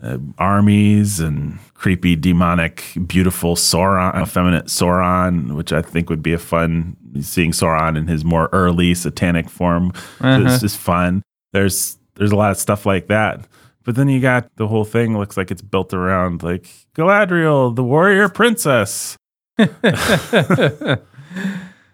uh, 0.04 0.18
armies, 0.38 1.20
and 1.20 1.58
creepy, 1.74 2.16
demonic, 2.16 2.84
beautiful 3.08 3.56
Sauron, 3.56 4.22
effeminate 4.22 4.66
Sauron, 4.66 5.56
which 5.56 5.72
I 5.74 5.82
think 5.82 6.10
would 6.10 6.22
be 6.22 6.34
a 6.34 6.38
fun 6.38 6.98
seeing 7.22 7.52
Sauron 7.52 7.98
in 7.98 8.08
his 8.08 8.26
more 8.26 8.50
early 8.52 8.94
satanic 8.94 9.50
form. 9.50 9.94
It's 10.22 10.62
just 10.62 10.78
fun. 10.78 11.24
There's 11.54 11.98
there's 12.16 12.32
a 12.32 12.36
lot 12.36 12.52
of 12.52 12.58
stuff 12.58 12.86
like 12.86 13.08
that. 13.08 13.48
But 13.86 13.96
then 13.96 14.08
you 14.08 14.20
got 14.22 14.48
the 14.56 14.68
whole 14.68 14.86
thing 14.86 15.18
looks 15.18 15.36
like 15.38 15.52
it's 15.52 15.62
built 15.62 15.94
around 15.94 16.42
like 16.44 16.70
Galadriel, 16.96 17.76
the 17.76 17.84
warrior 17.84 18.30
princess. 18.30 19.18
and 19.58 19.70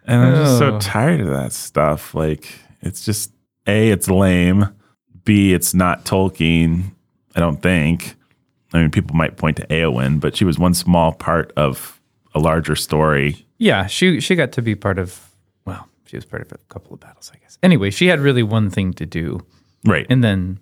I'm 0.07 0.35
just 0.35 0.57
so 0.57 0.75
Oh. 0.75 0.79
tired 0.79 1.21
of 1.21 1.27
that 1.29 1.51
stuff. 1.53 2.13
Like 2.15 2.47
it's 2.81 3.03
just 3.05 3.31
A, 3.67 3.89
it's 3.89 4.09
lame. 4.09 4.69
B, 5.25 5.53
it's 5.53 5.73
not 5.73 6.05
Tolkien, 6.05 6.91
I 7.35 7.39
don't 7.39 7.61
think. 7.61 8.15
I 8.73 8.79
mean, 8.79 8.91
people 8.91 9.15
might 9.15 9.37
point 9.37 9.57
to 9.57 9.67
Eowyn, 9.67 10.19
but 10.19 10.35
she 10.35 10.45
was 10.45 10.59
one 10.59 10.73
small 10.73 11.11
part 11.13 11.51
of 11.57 11.99
a 12.35 12.39
larger 12.39 12.75
story. 12.75 13.45
Yeah, 13.57 13.87
she 13.87 14.19
she 14.19 14.35
got 14.35 14.51
to 14.53 14.61
be 14.61 14.75
part 14.75 14.99
of. 14.99 15.31
Well, 15.65 15.87
she 16.05 16.17
was 16.17 16.25
part 16.25 16.41
of 16.43 16.51
a 16.51 16.57
couple 16.73 16.93
of 16.93 16.99
battles, 16.99 17.31
I 17.33 17.37
guess. 17.39 17.57
Anyway, 17.63 17.89
she 17.89 18.07
had 18.07 18.19
really 18.19 18.43
one 18.43 18.69
thing 18.69 18.93
to 18.93 19.05
do, 19.05 19.45
Right. 19.85 20.05
and 20.09 20.23
then 20.23 20.59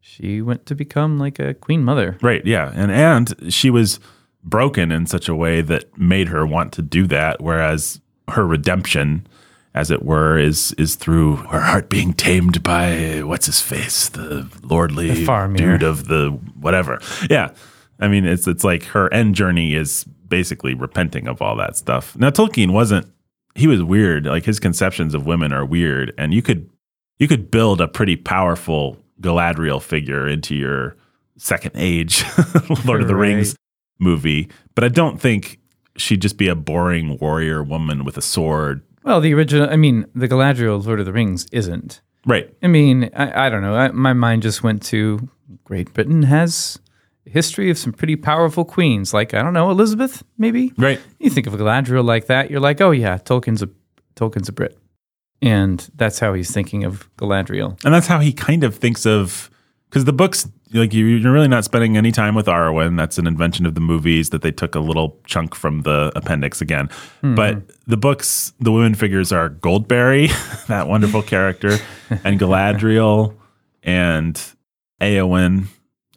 she 0.00 0.42
went 0.42 0.66
to 0.66 0.74
become 0.74 1.18
like 1.18 1.38
a 1.38 1.54
queen 1.54 1.84
mother. 1.84 2.18
Right, 2.22 2.44
yeah. 2.44 2.72
And 2.74 2.90
and 2.90 3.52
she 3.52 3.70
was 3.70 4.00
broken 4.42 4.92
in 4.92 5.06
such 5.06 5.28
a 5.28 5.34
way 5.34 5.62
that 5.62 5.96
made 5.96 6.28
her 6.28 6.46
want 6.46 6.70
to 6.74 6.82
do 6.82 7.06
that 7.06 7.40
whereas 7.40 8.00
her 8.28 8.46
redemption 8.46 9.26
as 9.74 9.90
it 9.90 10.04
were 10.04 10.38
is 10.38 10.72
is 10.72 10.94
through 10.94 11.36
her 11.36 11.60
heart 11.60 11.88
being 11.88 12.12
tamed 12.12 12.62
by 12.62 13.22
what's 13.22 13.46
his 13.46 13.60
face, 13.60 14.08
the 14.08 14.48
lordly 14.62 15.08
The 15.08 15.24
dude 15.58 15.82
of 15.82 16.08
the 16.08 16.30
whatever. 16.58 17.00
Yeah. 17.28 17.52
I 18.00 18.08
mean 18.08 18.24
it's 18.24 18.46
it's 18.46 18.64
like 18.64 18.84
her 18.84 19.12
end 19.12 19.34
journey 19.34 19.74
is 19.74 20.04
basically 20.28 20.74
repenting 20.74 21.28
of 21.28 21.42
all 21.42 21.56
that 21.56 21.76
stuff. 21.76 22.16
Now 22.16 22.30
Tolkien 22.30 22.70
wasn't 22.70 23.10
he 23.54 23.66
was 23.66 23.82
weird. 23.82 24.26
Like 24.26 24.44
his 24.44 24.60
conceptions 24.60 25.14
of 25.14 25.26
women 25.26 25.52
are 25.52 25.64
weird 25.64 26.12
and 26.18 26.32
you 26.34 26.42
could 26.42 26.70
you 27.18 27.28
could 27.28 27.50
build 27.50 27.80
a 27.80 27.88
pretty 27.88 28.16
powerful 28.16 28.98
Galadriel 29.20 29.80
figure 29.80 30.26
into 30.28 30.54
your 30.54 30.96
second 31.36 31.72
age 31.74 32.24
Lord 32.84 33.02
of 33.02 33.08
the. 33.08 33.14
Rings 33.14 33.56
movie, 33.98 34.48
but 34.74 34.84
I 34.84 34.88
don't 34.88 35.20
think 35.20 35.58
she'd 35.96 36.20
just 36.20 36.36
be 36.36 36.48
a 36.48 36.54
boring 36.54 37.18
warrior 37.18 37.62
woman 37.62 38.04
with 38.04 38.16
a 38.16 38.22
sword. 38.22 38.82
Well, 39.04 39.20
the 39.20 39.34
original, 39.34 39.68
I 39.70 39.76
mean, 39.76 40.06
the 40.14 40.26
Galadriel 40.26 40.76
of 40.76 40.86
Lord 40.86 40.98
of 40.98 41.06
the 41.06 41.12
Rings 41.12 41.46
isn't. 41.52 42.00
Right. 42.26 42.52
I 42.62 42.68
mean, 42.68 43.10
I, 43.14 43.46
I 43.46 43.50
don't 43.50 43.62
know. 43.62 43.74
I, 43.74 43.88
my 43.90 44.14
mind 44.14 44.42
just 44.42 44.62
went 44.62 44.82
to 44.84 45.28
Great 45.64 45.92
Britain 45.92 46.22
has 46.24 46.78
a 47.26 47.30
history 47.30 47.70
of 47.70 47.78
some 47.78 47.92
pretty 47.92 48.16
powerful 48.16 48.64
queens, 48.64 49.12
like 49.12 49.34
I 49.34 49.42
don't 49.42 49.52
know 49.52 49.70
Elizabeth, 49.70 50.22
maybe. 50.38 50.72
Right. 50.76 51.00
You 51.18 51.30
think 51.30 51.46
of 51.46 51.52
Galadriel 51.54 52.04
like 52.04 52.26
that, 52.26 52.50
you're 52.50 52.60
like, 52.60 52.80
oh 52.80 52.90
yeah, 52.90 53.18
Tolkien's 53.18 53.62
a 53.62 53.68
Tolkien's 54.16 54.48
a 54.48 54.52
Brit, 54.52 54.78
and 55.42 55.88
that's 55.96 56.18
how 56.18 56.34
he's 56.34 56.50
thinking 56.50 56.84
of 56.84 57.14
Galadriel. 57.16 57.82
And 57.84 57.92
that's 57.94 58.06
how 58.06 58.20
he 58.20 58.32
kind 58.32 58.64
of 58.64 58.76
thinks 58.76 59.06
of 59.06 59.50
because 59.88 60.04
the 60.04 60.12
books 60.12 60.48
like 60.74 60.92
you, 60.92 61.06
you're 61.06 61.32
really 61.32 61.48
not 61.48 61.64
spending 61.64 61.96
any 61.96 62.10
time 62.12 62.34
with 62.34 62.46
Arwen. 62.46 62.96
That's 62.96 63.16
an 63.16 63.26
invention 63.26 63.64
of 63.64 63.74
the 63.74 63.80
movies 63.80 64.30
that 64.30 64.42
they 64.42 64.50
took 64.50 64.74
a 64.74 64.80
little 64.80 65.18
chunk 65.24 65.54
from 65.54 65.82
the 65.82 66.12
appendix 66.16 66.60
again. 66.60 66.90
Hmm. 67.20 67.34
But 67.36 67.62
the 67.86 67.96
books, 67.96 68.52
the 68.60 68.72
women 68.72 68.94
figures 68.94 69.32
are 69.32 69.48
Goldberry, 69.48 70.28
that 70.66 70.88
wonderful 70.88 71.22
character, 71.22 71.78
and 72.24 72.40
Galadriel 72.40 73.36
and 73.82 74.40
Eowyn. 75.00 75.66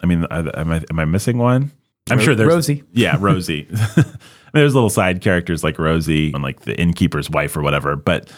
I 0.01 0.05
mean, 0.07 0.25
am 0.29 0.71
I 0.71 0.83
am 0.89 0.99
I 0.99 1.05
missing 1.05 1.37
one? 1.37 1.71
I'm 2.09 2.17
Ro- 2.17 2.23
sure 2.23 2.35
there's 2.35 2.53
Rosie. 2.53 2.83
Yeah, 2.93 3.17
Rosie. 3.19 3.67
there's 4.53 4.73
little 4.73 4.89
side 4.89 5.21
characters 5.21 5.63
like 5.63 5.77
Rosie 5.77 6.31
and 6.33 6.41
like 6.41 6.61
the 6.61 6.79
innkeeper's 6.79 7.29
wife 7.29 7.55
or 7.55 7.61
whatever, 7.61 7.95
but 7.95 8.31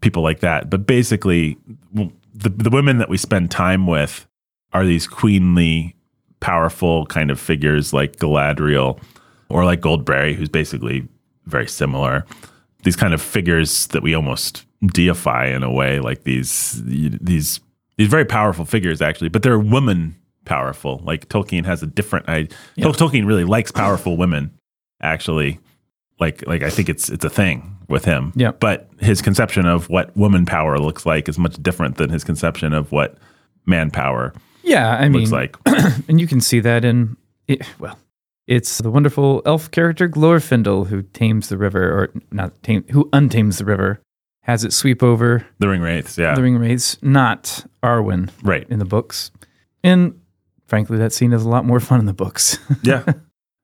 people 0.00 0.22
like 0.22 0.40
that. 0.40 0.68
But 0.68 0.86
basically, 0.86 1.56
the 1.94 2.48
the 2.48 2.70
women 2.70 2.98
that 2.98 3.08
we 3.08 3.16
spend 3.16 3.50
time 3.50 3.86
with 3.86 4.26
are 4.72 4.84
these 4.84 5.06
queenly, 5.06 5.94
powerful 6.40 7.06
kind 7.06 7.30
of 7.30 7.38
figures 7.38 7.92
like 7.92 8.16
Galadriel 8.16 9.00
or 9.48 9.64
like 9.64 9.80
Goldberry, 9.80 10.34
who's 10.34 10.48
basically 10.48 11.06
very 11.46 11.68
similar. 11.68 12.26
These 12.82 12.96
kind 12.96 13.14
of 13.14 13.22
figures 13.22 13.86
that 13.88 14.02
we 14.02 14.14
almost 14.14 14.66
deify 14.86 15.46
in 15.46 15.62
a 15.62 15.70
way, 15.70 16.00
like 16.00 16.24
these 16.24 16.82
these 16.84 17.60
these 17.96 18.08
very 18.08 18.24
powerful 18.24 18.64
figures 18.64 19.00
actually, 19.00 19.28
but 19.28 19.42
they're 19.42 19.58
women 19.58 20.16
powerful. 20.44 21.00
Like 21.04 21.28
Tolkien 21.28 21.64
has 21.64 21.82
a 21.82 21.86
different. 21.86 22.28
I 22.28 22.48
Tol- 22.80 22.92
Tolkien 22.92 23.26
really 23.26 23.44
likes 23.44 23.70
powerful 23.70 24.16
women. 24.16 24.52
Actually, 25.00 25.60
like 26.18 26.46
like 26.46 26.62
I 26.62 26.70
think 26.70 26.88
it's 26.88 27.08
it's 27.08 27.24
a 27.24 27.30
thing 27.30 27.76
with 27.88 28.04
him. 28.04 28.32
Yeah. 28.34 28.52
But 28.52 28.88
his 29.00 29.22
conception 29.22 29.66
of 29.66 29.88
what 29.88 30.16
woman 30.16 30.46
power 30.46 30.78
looks 30.78 31.04
like 31.04 31.28
is 31.28 31.38
much 31.38 31.62
different 31.62 31.96
than 31.96 32.10
his 32.10 32.24
conception 32.24 32.72
of 32.72 32.90
what 32.90 33.18
man 33.66 33.90
power 33.90 34.32
Yeah, 34.62 34.90
I 34.90 35.08
mean, 35.08 35.30
like. 35.30 35.56
and 36.08 36.20
you 36.20 36.26
can 36.26 36.40
see 36.40 36.60
that 36.60 36.84
in 36.84 37.16
it, 37.48 37.62
well, 37.78 37.98
it's 38.46 38.78
the 38.78 38.90
wonderful 38.90 39.42
elf 39.46 39.70
character 39.70 40.08
Glorfindel 40.08 40.88
who 40.88 41.02
tames 41.02 41.48
the 41.48 41.56
river, 41.56 41.82
or 41.82 42.12
not 42.30 42.60
tame, 42.62 42.84
who 42.90 43.08
untames 43.10 43.58
the 43.58 43.64
river, 43.64 44.00
has 44.42 44.64
it 44.64 44.72
sweep 44.72 45.02
over 45.02 45.46
the 45.58 45.68
ring 45.68 45.80
wraiths, 45.80 46.18
yeah. 46.18 46.34
the 46.34 46.42
ring 46.42 46.58
wraiths, 46.58 46.98
not 47.02 47.64
Arwen 47.82 48.30
right. 48.42 48.66
in 48.68 48.78
the 48.78 48.84
books. 48.84 49.30
And 49.84 50.20
frankly, 50.66 50.98
that 50.98 51.12
scene 51.12 51.32
is 51.32 51.44
a 51.44 51.48
lot 51.48 51.64
more 51.64 51.80
fun 51.80 52.00
in 52.00 52.06
the 52.06 52.12
books. 52.12 52.58
yeah. 52.82 53.04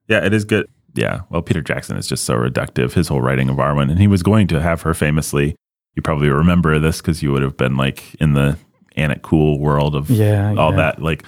Yeah, 0.08 0.24
it 0.24 0.32
is 0.32 0.44
good. 0.44 0.68
Yeah. 0.94 1.22
Well, 1.30 1.42
Peter 1.42 1.60
Jackson 1.60 1.96
is 1.96 2.06
just 2.06 2.24
so 2.24 2.34
reductive, 2.34 2.92
his 2.92 3.08
whole 3.08 3.20
writing 3.20 3.48
of 3.48 3.56
Arwen. 3.56 3.90
And 3.90 3.98
he 3.98 4.06
was 4.06 4.22
going 4.22 4.46
to 4.48 4.60
have 4.60 4.82
her 4.82 4.94
famously. 4.94 5.54
You 5.94 6.02
probably 6.02 6.28
remember 6.28 6.78
this 6.78 6.98
because 6.98 7.22
you 7.22 7.32
would 7.32 7.42
have 7.42 7.56
been 7.56 7.76
like 7.76 8.14
in 8.20 8.34
the 8.34 8.56
Ain't 8.98 9.12
It 9.12 9.22
Cool 9.22 9.58
world 9.58 9.94
of 9.94 10.10
Yeah, 10.10 10.54
all 10.56 10.70
yeah. 10.72 10.76
that. 10.76 11.02
Like 11.02 11.24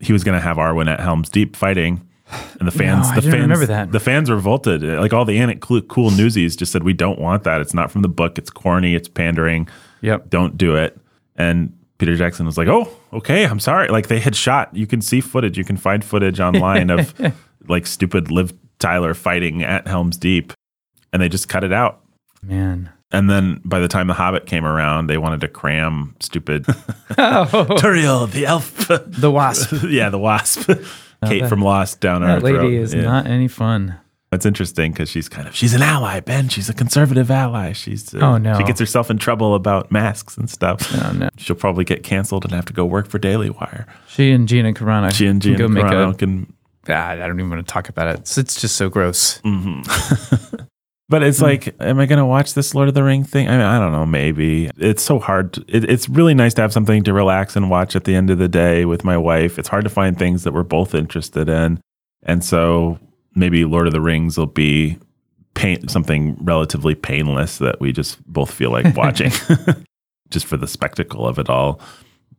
he 0.00 0.12
was 0.12 0.24
going 0.24 0.36
to 0.36 0.42
have 0.42 0.56
Arwen 0.58 0.88
at 0.88 1.00
Helm's 1.00 1.28
Deep 1.28 1.56
fighting. 1.56 2.06
And 2.58 2.66
the 2.66 2.72
fans, 2.78 3.06
I 3.08 3.16
the 3.16 3.22
fans, 3.22 3.34
remember 3.42 3.66
that. 3.66 3.92
the 3.92 4.00
fans 4.00 4.30
revolted. 4.30 4.82
Like 4.82 5.12
all 5.12 5.24
the 5.24 5.38
Ain't 5.38 5.50
It 5.50 5.60
Cool, 5.60 5.80
cool 5.82 6.10
newsies 6.10 6.56
just 6.56 6.72
said, 6.72 6.82
"We 6.82 6.92
don't 6.92 7.18
want 7.18 7.44
that. 7.44 7.60
It's 7.60 7.74
not 7.74 7.90
from 7.90 8.02
the 8.02 8.08
book. 8.08 8.36
It's 8.38 8.50
corny. 8.50 8.94
It's 8.94 9.08
pandering. 9.08 9.68
yep. 10.00 10.28
Don't 10.28 10.58
do 10.58 10.74
it." 10.76 10.98
And 11.36 11.72
Peter 11.98 12.16
Jackson 12.16 12.44
was 12.46 12.58
like, 12.58 12.68
"Oh, 12.68 12.88
okay. 13.12 13.44
I'm 13.44 13.60
sorry." 13.60 13.88
Like 13.88 14.08
they 14.08 14.18
had 14.20 14.34
shot. 14.34 14.74
You 14.74 14.86
can 14.86 15.00
see 15.00 15.20
footage. 15.20 15.56
You 15.56 15.64
can 15.64 15.76
find 15.76 16.04
footage 16.04 16.40
online 16.40 16.90
of 16.90 17.14
like 17.68 17.86
stupid 17.86 18.30
Liv 18.30 18.52
Tyler 18.80 19.14
fighting 19.14 19.62
at 19.62 19.86
Helm's 19.86 20.16
Deep, 20.16 20.52
and 21.12 21.22
they 21.22 21.28
just 21.28 21.48
cut 21.48 21.62
it 21.64 21.72
out. 21.72 22.00
Man. 22.42 22.90
And 23.16 23.30
then 23.30 23.60
by 23.64 23.78
the 23.80 23.88
time 23.88 24.06
The 24.06 24.14
Hobbit 24.14 24.46
came 24.46 24.64
around, 24.64 25.06
they 25.08 25.18
wanted 25.18 25.40
to 25.42 25.48
cram 25.48 26.14
stupid 26.20 26.66
Oh, 27.18 27.66
Tauriel, 27.78 28.30
the 28.30 28.46
elf. 28.46 28.88
the 28.88 29.30
wasp. 29.30 29.72
yeah, 29.88 30.08
the 30.10 30.18
wasp. 30.18 30.70
Kate 31.24 31.40
that- 31.42 31.48
from 31.48 31.62
Lost 31.62 32.00
down 32.00 32.22
our 32.22 32.36
That 32.36 32.42
lady 32.42 32.58
throat. 32.58 32.72
is 32.72 32.94
Yeah. 32.94 33.02
not 33.02 33.26
any 33.26 33.48
fun. 33.48 33.96
That's 34.32 34.44
interesting 34.44 34.90
because 34.92 35.08
she's 35.08 35.28
kind 35.28 35.46
of 35.46 35.54
she's 35.54 35.72
an 35.72 35.82
ally, 35.82 36.18
Ben. 36.20 36.48
She's 36.48 36.68
a 36.68 36.74
conservative 36.74 37.30
ally. 37.30 37.72
She's 37.72 38.12
uh, 38.12 38.18
Oh, 38.18 38.38
no. 38.38 38.58
She 38.58 38.64
gets 38.64 38.80
herself 38.80 39.08
in 39.08 39.18
trouble 39.18 39.54
about 39.54 39.90
masks 39.92 40.36
and 40.36 40.50
stuff. 40.50 40.92
Oh, 41.04 41.12
no. 41.12 41.28
She'll 41.38 41.54
probably 41.56 41.84
get 41.84 42.02
canceled 42.02 42.44
and 42.44 42.52
have 42.52 42.64
to 42.66 42.72
go 42.72 42.84
work 42.84 43.06
for 43.08 43.18
Daily 43.18 43.50
Wire. 43.50 43.86
She 44.08 44.32
and 44.32 44.48
Gina 44.48 44.72
Carano. 44.72 45.12
She 45.14 45.26
and 45.26 45.40
can 45.40 45.52
Gina 45.54 45.58
go 45.58 45.68
make 45.68 45.84
Carano 45.84 46.12
a. 46.12 46.16
can 46.16 46.52
Ah, 46.88 47.10
I 47.10 47.16
don't 47.16 47.38
even 47.38 47.50
want 47.50 47.66
to 47.66 47.72
talk 47.72 47.88
about 47.88 48.08
it. 48.08 48.18
It's, 48.20 48.36
it's 48.36 48.60
just 48.60 48.76
so 48.76 48.88
gross. 48.88 49.40
But 51.08 51.22
Hmm. 51.22 51.28
it's 51.28 51.40
like, 51.40 51.74
am 51.80 52.00
I 52.00 52.06
going 52.06 52.18
to 52.18 52.26
watch 52.26 52.54
this 52.54 52.74
Lord 52.74 52.88
of 52.88 52.94
the 52.94 53.04
Ring 53.04 53.22
thing? 53.22 53.48
I 53.48 53.52
mean, 53.52 53.60
I 53.60 53.78
don't 53.78 53.92
know. 53.92 54.04
Maybe 54.06 54.70
it's 54.76 55.02
so 55.02 55.18
hard. 55.20 55.52
To, 55.54 55.64
it, 55.68 55.88
it's 55.88 56.08
really 56.08 56.34
nice 56.34 56.52
to 56.54 56.62
have 56.62 56.72
something 56.72 57.04
to 57.04 57.12
relax 57.12 57.54
and 57.54 57.70
watch 57.70 57.94
at 57.94 58.04
the 58.04 58.14
end 58.14 58.28
of 58.30 58.38
the 58.38 58.48
day 58.48 58.84
with 58.84 59.04
my 59.04 59.16
wife. 59.16 59.58
It's 59.58 59.68
hard 59.68 59.84
to 59.84 59.90
find 59.90 60.18
things 60.18 60.42
that 60.44 60.52
we're 60.52 60.64
both 60.64 60.94
interested 60.94 61.48
in, 61.48 61.80
and 62.24 62.44
so 62.44 62.98
maybe 63.36 63.64
Lord 63.64 63.86
of 63.86 63.92
the 63.92 64.00
Rings 64.00 64.36
will 64.36 64.46
be 64.46 64.98
pain, 65.54 65.86
something 65.88 66.36
relatively 66.40 66.94
painless 66.96 67.58
that 67.58 67.80
we 67.80 67.92
just 67.92 68.20
both 68.26 68.50
feel 68.50 68.70
like 68.72 68.96
watching, 68.96 69.30
just 70.30 70.46
for 70.46 70.56
the 70.56 70.66
spectacle 70.66 71.26
of 71.26 71.38
it 71.38 71.48
all. 71.48 71.80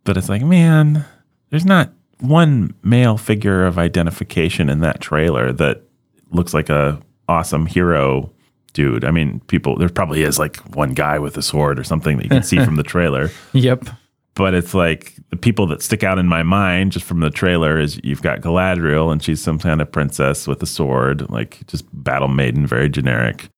But 0.04 0.18
it's 0.18 0.28
like, 0.30 0.42
man, 0.44 1.06
there's 1.52 1.66
not 1.66 1.94
one 2.20 2.74
male 2.84 3.18
figure 3.18 3.66
of 3.66 3.78
identification 3.80 4.70
in 4.70 4.82
that 4.82 5.00
trailer 5.00 5.54
that 5.54 5.84
looks 6.32 6.54
like 6.54 6.70
a 6.70 7.00
awesome 7.30 7.66
hero 7.66 8.32
dude. 8.74 9.04
I 9.04 9.12
mean, 9.12 9.40
people 9.48 9.78
there 9.78 9.90
probably 9.90 10.24
is 10.24 10.38
like 10.40 10.58
one 10.76 10.94
guy 10.94 11.20
with 11.20 11.38
a 11.38 11.42
sword 11.42 11.80
or 11.80 11.84
something 11.84 12.18
that 12.18 12.24
you 12.24 12.30
can 12.30 12.44
see 12.44 12.64
from 12.64 12.76
the 12.76 12.84
trailer, 12.94 13.30
Yep. 13.54 13.90
but 14.36 14.54
it's 14.54 14.74
like 14.74 15.16
the 15.30 15.36
people 15.38 15.68
that 15.68 15.82
stick 15.82 16.04
out 16.04 16.20
in 16.20 16.28
my 16.28 16.44
mind 16.44 16.92
just 16.94 17.06
from 17.06 17.20
the 17.20 17.30
trailer 17.30 17.80
is 17.80 18.00
you've 18.04 18.22
got 18.22 18.42
Galadriel 18.42 19.12
and 19.12 19.22
she's 19.22 19.42
some 19.42 19.60
kind 19.60 19.82
of 19.82 19.92
princess 19.92 20.48
with 20.48 20.62
a 20.64 20.68
sword, 20.68 21.30
like 21.30 21.66
just 21.68 21.86
battle 21.92 22.28
maiden, 22.28 22.66
very 22.68 22.88
generic. 22.90 23.50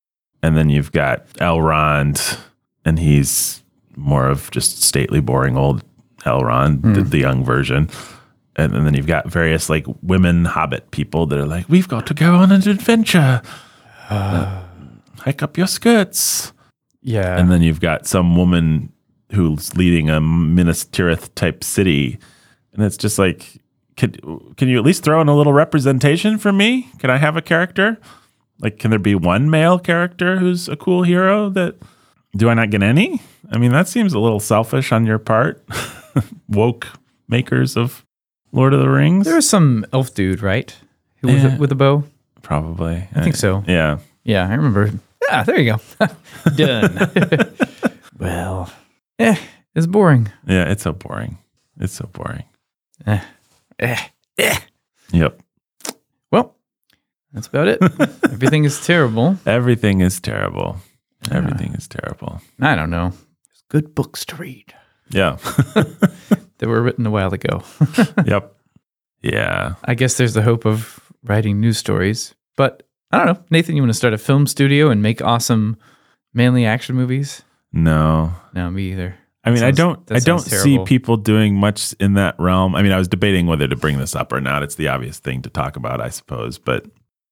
And 0.42 0.56
then 0.56 0.68
you've 0.70 0.90
got 0.92 1.28
Elrond 1.34 2.38
and 2.84 2.98
he's 2.98 3.62
more 3.96 4.26
of 4.26 4.50
just 4.50 4.82
stately, 4.82 5.20
boring 5.20 5.56
old 5.56 5.84
Elrond, 6.24 6.94
the, 6.94 7.02
the 7.02 7.18
young 7.18 7.44
version. 7.44 7.88
And, 8.56 8.74
and 8.74 8.86
then 8.86 8.94
you've 8.94 9.06
got 9.06 9.28
various 9.30 9.68
like 9.70 9.86
women 10.02 10.44
hobbit 10.46 10.90
people 10.90 11.26
that 11.26 11.38
are 11.38 11.46
like, 11.46 11.68
we've 11.68 11.88
got 11.88 12.06
to 12.08 12.14
go 12.14 12.34
on 12.36 12.50
an 12.52 12.66
adventure. 12.68 13.42
Uh, 14.10 14.64
hike 15.20 15.42
up 15.42 15.56
your 15.56 15.66
skirts. 15.66 16.52
Yeah. 17.02 17.38
And 17.38 17.50
then 17.50 17.62
you've 17.62 17.80
got 17.80 18.06
some 18.06 18.36
woman 18.36 18.92
who's 19.32 19.76
leading 19.76 20.10
a 20.10 20.20
Minas 20.20 20.84
Tirith 20.84 21.34
type 21.34 21.62
city. 21.64 22.18
And 22.72 22.84
it's 22.84 22.96
just 22.96 23.18
like, 23.18 23.60
can, 23.96 24.12
can 24.56 24.68
you 24.68 24.78
at 24.78 24.84
least 24.84 25.02
throw 25.04 25.20
in 25.20 25.28
a 25.28 25.36
little 25.36 25.52
representation 25.52 26.38
for 26.38 26.52
me? 26.52 26.88
Can 26.98 27.10
I 27.10 27.16
have 27.18 27.36
a 27.36 27.42
character? 27.42 27.98
Like, 28.60 28.78
can 28.78 28.90
there 28.90 28.98
be 28.98 29.14
one 29.14 29.48
male 29.50 29.78
character 29.78 30.38
who's 30.38 30.68
a 30.68 30.76
cool 30.76 31.02
hero 31.02 31.48
that 31.50 31.76
do 32.36 32.48
I 32.48 32.54
not 32.54 32.70
get 32.70 32.82
any? 32.82 33.22
I 33.50 33.58
mean, 33.58 33.72
that 33.72 33.88
seems 33.88 34.12
a 34.12 34.18
little 34.18 34.40
selfish 34.40 34.92
on 34.92 35.06
your 35.06 35.18
part. 35.18 35.64
Woke 36.48 36.86
makers 37.28 37.76
of 37.76 38.04
Lord 38.52 38.74
of 38.74 38.80
the 38.80 38.88
Rings? 38.88 39.26
there 39.26 39.36
was 39.36 39.48
some 39.48 39.86
elf 39.92 40.12
dude, 40.14 40.42
right? 40.42 40.76
Who 41.22 41.28
Yeah. 41.30 41.46
a, 41.46 41.50
eh. 41.52 41.56
with 41.58 41.72
a 41.72 41.76
bow? 41.76 42.04
Probably. 42.42 43.08
I 43.14 43.22
think 43.22 43.34
eh. 43.34 43.38
so. 43.38 43.64
Yeah. 43.66 43.98
Yeah, 44.24 44.46
I 44.48 44.54
remember. 44.54 44.92
Yeah, 45.30 45.42
there 45.44 45.60
you 45.60 45.72
go. 45.98 46.06
Done. 46.56 47.10
well, 48.18 48.72
eh, 49.18 49.36
it's 49.74 49.86
boring. 49.86 50.30
Yeah. 50.46 50.68
It's 50.70 50.82
so 50.82 50.92
boring. 50.92 51.38
It's 51.78 51.92
so 51.94 52.06
boring. 52.12 52.44
Eh, 53.06 53.20
eh, 53.78 53.96
eh. 54.38 54.58
Yep. 55.12 55.40
Well, 56.32 56.56
that's 57.32 57.46
about 57.46 57.68
it. 57.68 57.78
Everything 58.24 58.64
is 58.64 58.84
terrible. 58.84 59.36
Everything 59.46 60.00
is 60.00 60.20
terrible. 60.20 60.76
Everything 61.30 61.74
is 61.74 61.86
terrible. 61.88 62.40
I 62.60 62.74
don't 62.74 62.90
know. 62.90 63.10
There's 63.10 63.62
good 63.68 63.94
books 63.94 64.24
to 64.26 64.36
read 64.36 64.74
Yeah. 65.10 65.36
they 66.58 66.66
were 66.66 66.82
written 66.82 67.06
a 67.06 67.10
while 67.10 67.32
ago. 67.32 67.62
yep. 68.26 68.54
Yeah. 69.22 69.74
I 69.84 69.94
guess 69.94 70.16
there's 70.16 70.34
the 70.34 70.42
hope 70.42 70.64
of 70.66 71.00
writing 71.24 71.60
news 71.60 71.78
stories, 71.78 72.34
but 72.56 72.82
I 73.10 73.18
don't 73.18 73.26
know. 73.26 73.44
Nathan, 73.50 73.76
you 73.76 73.82
want 73.82 73.90
to 73.90 73.94
start 73.94 74.14
a 74.14 74.18
film 74.18 74.46
studio 74.46 74.90
and 74.90 75.02
make 75.02 75.20
awesome 75.22 75.76
manly 76.32 76.64
action 76.64 76.94
movies? 76.96 77.42
No. 77.72 78.32
No, 78.54 78.70
me 78.70 78.92
either. 78.92 79.16
I 79.42 79.50
mean, 79.50 79.62
I 79.62 79.70
don't. 79.70 80.00
I 80.12 80.18
don't 80.18 80.40
sounds 80.40 80.62
see 80.62 80.78
people 80.84 81.16
doing 81.16 81.54
much 81.54 81.94
in 81.98 82.14
that 82.14 82.34
realm. 82.38 82.74
I 82.74 82.82
mean, 82.82 82.92
I 82.92 82.98
was 82.98 83.08
debating 83.08 83.46
whether 83.46 83.66
to 83.66 83.76
bring 83.76 83.98
this 83.98 84.14
up 84.14 84.32
or 84.32 84.40
not. 84.40 84.62
It's 84.62 84.74
the 84.74 84.88
obvious 84.88 85.18
thing 85.18 85.40
to 85.42 85.50
talk 85.50 85.76
about, 85.76 86.00
I 86.00 86.10
suppose. 86.10 86.58
But 86.58 86.86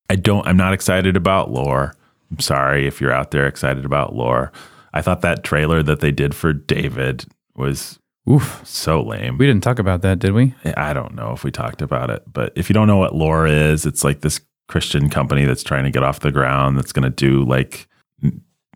I 0.08 0.16
don't. 0.16 0.46
I'm 0.46 0.56
not 0.56 0.72
excited 0.72 1.16
about 1.16 1.50
lore. 1.50 1.94
I'm 2.30 2.40
sorry 2.40 2.86
if 2.86 3.00
you're 3.00 3.12
out 3.12 3.30
there 3.30 3.46
excited 3.46 3.84
about 3.84 4.14
lore. 4.14 4.52
I 4.94 5.02
thought 5.02 5.20
that 5.20 5.44
trailer 5.44 5.82
that 5.82 6.00
they 6.00 6.10
did 6.10 6.34
for 6.34 6.54
David 6.54 7.26
was 7.54 7.98
Oof. 8.28 8.62
so 8.66 9.02
lame. 9.02 9.36
We 9.36 9.46
didn't 9.46 9.62
talk 9.62 9.78
about 9.78 10.00
that, 10.00 10.18
did 10.18 10.32
we? 10.32 10.54
I 10.76 10.94
don't 10.94 11.14
know 11.14 11.32
if 11.32 11.44
we 11.44 11.50
talked 11.50 11.82
about 11.82 12.08
it, 12.08 12.22
but 12.32 12.52
if 12.56 12.70
you 12.70 12.74
don't 12.74 12.86
know 12.86 12.96
what 12.96 13.14
lore 13.14 13.46
is, 13.46 13.84
it's 13.84 14.02
like 14.02 14.22
this 14.22 14.40
Christian 14.68 15.08
company 15.08 15.44
that's 15.44 15.62
trying 15.62 15.84
to 15.84 15.90
get 15.90 16.02
off 16.02 16.20
the 16.20 16.32
ground 16.32 16.76
that's 16.76 16.92
going 16.92 17.04
to 17.04 17.10
do 17.10 17.44
like 17.44 17.88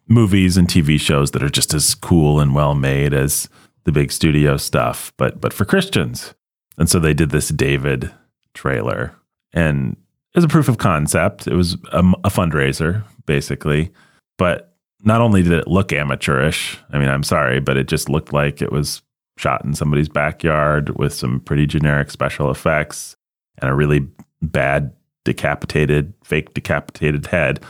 movies 0.09 0.57
and 0.57 0.69
TV 0.69 0.99
shows 0.99 1.31
that 1.31 1.43
are 1.43 1.51
just 1.51 1.75
as 1.75 1.95
cool 1.95 2.41
and 2.41 2.55
well 2.55 2.75
made 2.75 3.15
as 3.15 3.49
the 3.85 3.93
big 3.93 4.13
studio 4.13 4.57
stuff, 4.57 5.13
but 5.17 5.41
but 5.41 5.53
for 5.53 5.65
Christians. 5.65 6.35
And 6.79 6.89
so 6.89 6.99
they 6.99 7.15
did 7.15 7.31
this 7.31 7.49
David 7.49 8.11
trailer, 8.55 9.15
and 9.53 9.97
was 10.35 10.45
a 10.45 10.49
proof 10.49 10.69
of 10.69 10.79
concept. 10.79 11.47
It 11.47 11.55
was 11.55 11.75
a, 11.93 11.99
a 12.25 12.31
fundraiser, 12.31 13.05
basically, 13.27 13.93
but 14.39 14.75
not 15.05 15.21
only 15.21 15.43
did 15.43 15.53
it 15.53 15.69
look 15.69 15.93
amateurish. 15.93 16.79
I 16.91 16.99
mean, 16.99 17.09
I'm 17.09 17.25
sorry, 17.25 17.61
but 17.61 17.77
it 17.77 17.89
just 17.89 18.09
looked 18.09 18.33
like 18.33 18.63
it 18.63 18.73
was 18.73 19.03
shot 19.37 19.65
in 19.65 19.75
somebody's 19.75 20.09
backyard 20.09 20.97
with 20.99 21.13
some 21.13 21.41
pretty 21.41 21.67
generic 21.67 22.11
special 22.11 22.51
effects 22.51 23.17
and 23.59 23.71
a 23.71 23.75
really 23.75 24.07
bad 24.41 24.93
decapitated, 25.25 26.15
fake 26.25 26.55
decapitated 26.55 27.27
head. 27.27 27.63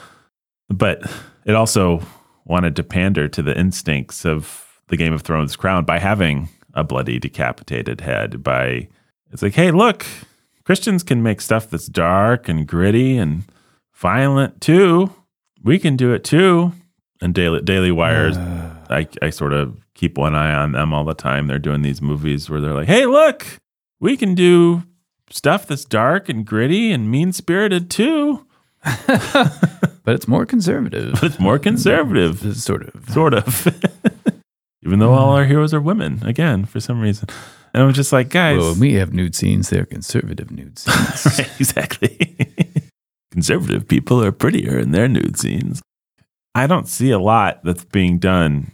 But 0.68 1.10
it 1.44 1.54
also 1.54 2.02
wanted 2.44 2.76
to 2.76 2.82
pander 2.82 3.28
to 3.28 3.42
the 3.42 3.58
instincts 3.58 4.24
of 4.24 4.66
the 4.88 4.96
Game 4.96 5.12
of 5.12 5.22
Thrones 5.22 5.56
crown 5.56 5.84
by 5.84 5.98
having 5.98 6.48
a 6.74 6.84
bloody 6.84 7.18
decapitated 7.18 8.00
head. 8.00 8.42
By 8.42 8.88
it's 9.30 9.42
like, 9.42 9.54
hey, 9.54 9.70
look, 9.70 10.06
Christians 10.64 11.02
can 11.02 11.22
make 11.22 11.40
stuff 11.40 11.68
that's 11.70 11.86
dark 11.86 12.48
and 12.48 12.66
gritty 12.66 13.16
and 13.16 13.44
violent 13.94 14.60
too. 14.60 15.12
We 15.62 15.78
can 15.78 15.96
do 15.96 16.12
it 16.12 16.24
too. 16.24 16.72
And 17.20 17.34
Daily 17.34 17.60
Daily 17.60 17.92
Wires, 17.92 18.36
I, 18.90 19.06
I 19.20 19.30
sort 19.30 19.52
of 19.52 19.76
keep 19.94 20.18
one 20.18 20.34
eye 20.34 20.54
on 20.54 20.72
them 20.72 20.92
all 20.92 21.04
the 21.04 21.14
time. 21.14 21.46
They're 21.46 21.58
doing 21.58 21.82
these 21.82 22.02
movies 22.02 22.50
where 22.50 22.60
they're 22.60 22.74
like, 22.74 22.88
hey, 22.88 23.06
look, 23.06 23.46
we 24.00 24.16
can 24.16 24.34
do 24.34 24.82
stuff 25.32 25.66
that's 25.66 25.84
dark 25.84 26.28
and 26.28 26.44
gritty 26.46 26.92
and 26.92 27.10
mean 27.10 27.32
spirited 27.32 27.90
too. 27.90 28.46
But 30.04 30.14
it's 30.16 30.26
more 30.26 30.44
conservative. 30.46 31.12
But 31.12 31.22
it's 31.24 31.38
more 31.38 31.58
conservative, 31.58 32.56
sort 32.56 32.92
of. 32.92 33.08
sort 33.10 33.34
of. 33.34 33.68
Even 34.84 34.98
though 34.98 35.12
all 35.12 35.30
our 35.36 35.44
heroes 35.44 35.72
are 35.72 35.80
women, 35.80 36.20
again, 36.26 36.64
for 36.64 36.80
some 36.80 37.00
reason. 37.00 37.28
And 37.72 37.84
I'm 37.84 37.92
just 37.92 38.12
like, 38.12 38.28
guys, 38.28 38.58
Well, 38.58 38.74
we 38.74 38.94
have 38.94 39.12
nude 39.12 39.36
scenes, 39.36 39.70
they're 39.70 39.86
conservative 39.86 40.50
nude 40.50 40.78
scenes. 40.78 41.38
Right, 41.38 41.50
exactly. 41.60 42.34
Conservative 43.30 43.86
people 43.86 44.22
are 44.22 44.32
prettier 44.32 44.76
in 44.78 44.90
their 44.90 45.06
nude 45.06 45.38
scenes. 45.38 45.80
I 46.54 46.66
don't 46.66 46.88
see 46.88 47.12
a 47.12 47.18
lot 47.20 47.62
that's 47.62 47.84
being 47.84 48.18
done 48.18 48.72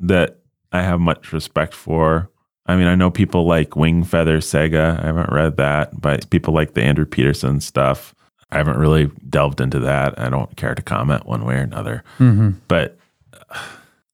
that 0.00 0.38
I 0.72 0.80
have 0.80 0.98
much 0.98 1.32
respect 1.32 1.74
for. 1.74 2.30
I 2.70 2.76
mean, 2.76 2.86
I 2.86 2.94
know 2.94 3.10
people 3.10 3.46
like 3.46 3.70
Wingfeather 3.70 4.42
Saga. 4.42 4.98
I 5.02 5.06
haven't 5.06 5.32
read 5.32 5.56
that, 5.56 6.00
but 6.00 6.28
people 6.30 6.54
like 6.54 6.74
the 6.74 6.82
Andrew 6.82 7.04
Peterson 7.04 7.60
stuff. 7.60 8.14
I 8.50 8.56
haven't 8.58 8.78
really 8.78 9.10
delved 9.28 9.60
into 9.60 9.78
that. 9.80 10.18
I 10.18 10.28
don't 10.28 10.56
care 10.56 10.74
to 10.74 10.82
comment 10.82 11.26
one 11.26 11.44
way 11.44 11.54
or 11.54 11.62
another. 11.62 12.02
hmm 12.18 12.50
But 12.68 12.98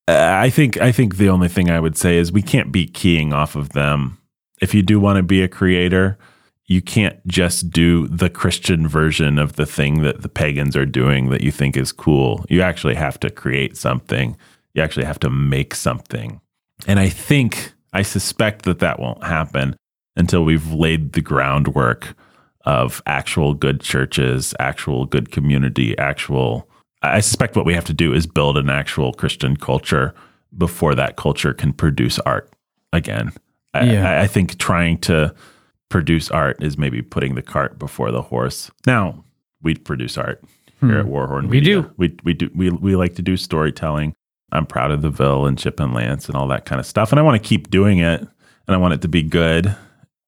uh, 0.09 0.39
I 0.39 0.51
think 0.51 0.81
I 0.81 0.93
think 0.93 1.17
the 1.17 1.29
only 1.29 1.49
thing 1.49 1.71
I 1.71 1.81
would 1.81 1.97
say 1.97 2.17
is 2.17 2.33
we 2.33 2.43
can't 2.43 2.71
be 2.71 2.87
keying 2.87 3.33
off 3.33 3.57
of 3.57 3.71
them. 3.71 4.19
If 4.61 4.75
you 4.75 4.83
do 4.83 5.01
want 5.01 5.17
to 5.17 5.23
be 5.23 5.43
a 5.43 5.49
creator, 5.49 6.17
you 6.67 6.81
can't 6.83 7.25
just 7.27 7.71
do 7.71 8.09
the 8.09 8.31
Christian 8.31 8.89
version 8.89 9.39
of 9.39 9.57
the 9.57 9.67
thing 9.67 10.03
that 10.03 10.23
the 10.23 10.29
pagans 10.29 10.77
are 10.77 10.87
doing 10.87 11.31
that 11.31 11.43
you 11.43 11.53
think 11.53 11.77
is 11.77 11.93
cool. 11.93 12.45
You 12.49 12.63
actually 12.63 12.95
have 12.95 13.21
to 13.21 13.31
create 13.31 13.77
something. 13.77 14.37
You 14.75 14.83
actually 14.83 15.07
have 15.07 15.21
to 15.21 15.31
make 15.31 15.75
something. 15.75 16.41
And 16.87 16.99
I 16.99 17.09
think 17.09 17.73
I 17.97 18.03
suspect 18.03 18.67
that 18.67 18.81
that 18.81 19.01
won't 19.01 19.25
happen 19.25 19.75
until 20.17 20.45
we've 20.45 20.71
laid 20.71 21.15
the 21.15 21.23
groundwork 21.23 22.15
of 22.67 23.03
actual 23.07 23.55
good 23.55 23.81
churches, 23.81 24.55
actual 24.61 25.07
good 25.07 25.31
community, 25.31 25.97
actual 25.97 26.69
I 27.03 27.21
suspect 27.21 27.57
what 27.57 27.65
we 27.65 27.75
have 27.75 27.85
to 27.87 27.95
do 27.95 28.13
is 28.13 28.27
build 28.27 28.59
an 28.59 28.69
actual 28.69 29.13
Christian 29.13 29.57
culture 29.57 30.15
before 30.57 30.95
that 30.95 31.17
culture 31.17 31.55
can 31.55 31.73
produce 31.73 32.19
art 32.21 32.51
again. 32.93 33.33
I, 33.73 33.85
Yeah. 33.85 34.21
I, 34.21 34.27
think 34.27 34.59
trying 34.59 34.99
to 35.03 35.35
produce 35.89 36.31
art 36.31 36.63
is 36.63 36.77
maybe 36.77 37.03
putting 37.03 37.35
the 37.35 37.43
cart 37.43 37.79
before 37.79 38.11
the 38.11 38.23
horse. 38.23 38.71
Now, 38.87 39.25
we 39.63 39.75
produce 39.75 40.19
art 40.19 40.43
here 40.81 40.99
at 40.99 41.07
Warhorn. 41.07 41.45
Hmm. 41.45 41.51
We 41.51 41.61
Media. 41.61 41.83
do. 41.83 41.91
We 41.97 42.17
we 42.25 42.35
do. 42.35 42.51
We 42.55 42.71
we 42.71 42.97
like 42.97 43.15
to 43.17 43.23
do 43.23 43.37
storytelling. 43.37 44.15
I'm 44.53 44.67
proud 44.67 44.91
of 44.91 45.03
the 45.03 45.11
Ville 45.11 45.47
and 45.47 45.59
Chip 45.59 45.81
and 45.81 45.93
Lance 45.93 46.29
and 46.29 46.37
all 46.37 46.49
that 46.49 46.65
kind 46.65 46.81
of 46.81 46.87
stuff, 46.87 47.13
and 47.13 47.19
I 47.19 47.23
want 47.23 47.43
to 47.43 47.49
keep 47.49 47.71
doing 47.71 47.99
it. 47.99 48.27
And 48.67 48.75
I 48.75 48.79
want 48.79 48.95
it 48.95 49.03
to 49.03 49.09
be 49.09 49.23
good. 49.23 49.75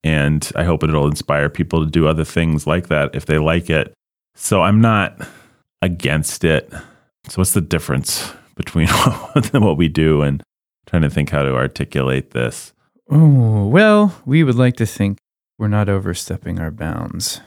And 0.03 0.49
I 0.55 0.63
hope 0.63 0.83
it'll 0.83 1.07
inspire 1.07 1.49
people 1.49 1.83
to 1.83 1.91
do 1.91 2.07
other 2.07 2.23
things 2.23 2.65
like 2.65 2.87
that 2.87 3.13
if 3.13 3.25
they 3.25 3.37
like 3.37 3.69
it. 3.69 3.93
So 4.35 4.61
I'm 4.61 4.79
not 4.79 5.27
against 5.81 6.45
it. 6.45 6.71
So 7.27 7.35
what's 7.35 7.53
the 7.53 7.61
difference 7.61 8.31
between 8.55 8.87
what 9.51 9.77
we 9.77 9.87
do 9.87 10.21
and 10.21 10.41
trying 10.85 11.01
to 11.01 11.09
think 11.09 11.29
how 11.31 11.43
to 11.43 11.53
articulate 11.53 12.31
this? 12.31 12.73
Oh, 13.09 13.67
well, 13.67 14.15
we 14.25 14.43
would 14.43 14.55
like 14.55 14.75
to 14.77 14.85
think 14.85 15.17
we're 15.57 15.67
not 15.67 15.89
overstepping 15.89 16.59
our 16.59 16.71
bounds. 16.71 17.41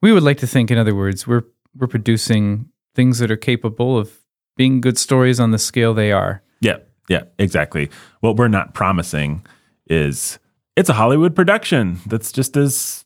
We 0.00 0.12
would 0.12 0.22
like 0.22 0.38
to 0.38 0.46
think, 0.46 0.70
in 0.70 0.78
other 0.78 0.94
words, 0.94 1.26
we're 1.26 1.44
we're 1.74 1.86
producing 1.86 2.70
things 2.94 3.18
that 3.18 3.30
are 3.30 3.36
capable 3.36 3.98
of 3.98 4.18
being 4.56 4.80
good 4.80 4.98
stories 4.98 5.38
on 5.40 5.50
the 5.50 5.58
scale 5.58 5.94
they 5.94 6.12
are. 6.12 6.42
Yeah, 6.60 6.78
yeah, 7.08 7.24
exactly. 7.38 7.90
What 8.20 8.36
we're 8.36 8.48
not 8.48 8.74
promising 8.74 9.44
is 9.88 10.38
it's 10.76 10.88
a 10.88 10.94
Hollywood 10.94 11.34
production 11.36 11.98
that's 12.06 12.32
just 12.32 12.56
as 12.56 13.04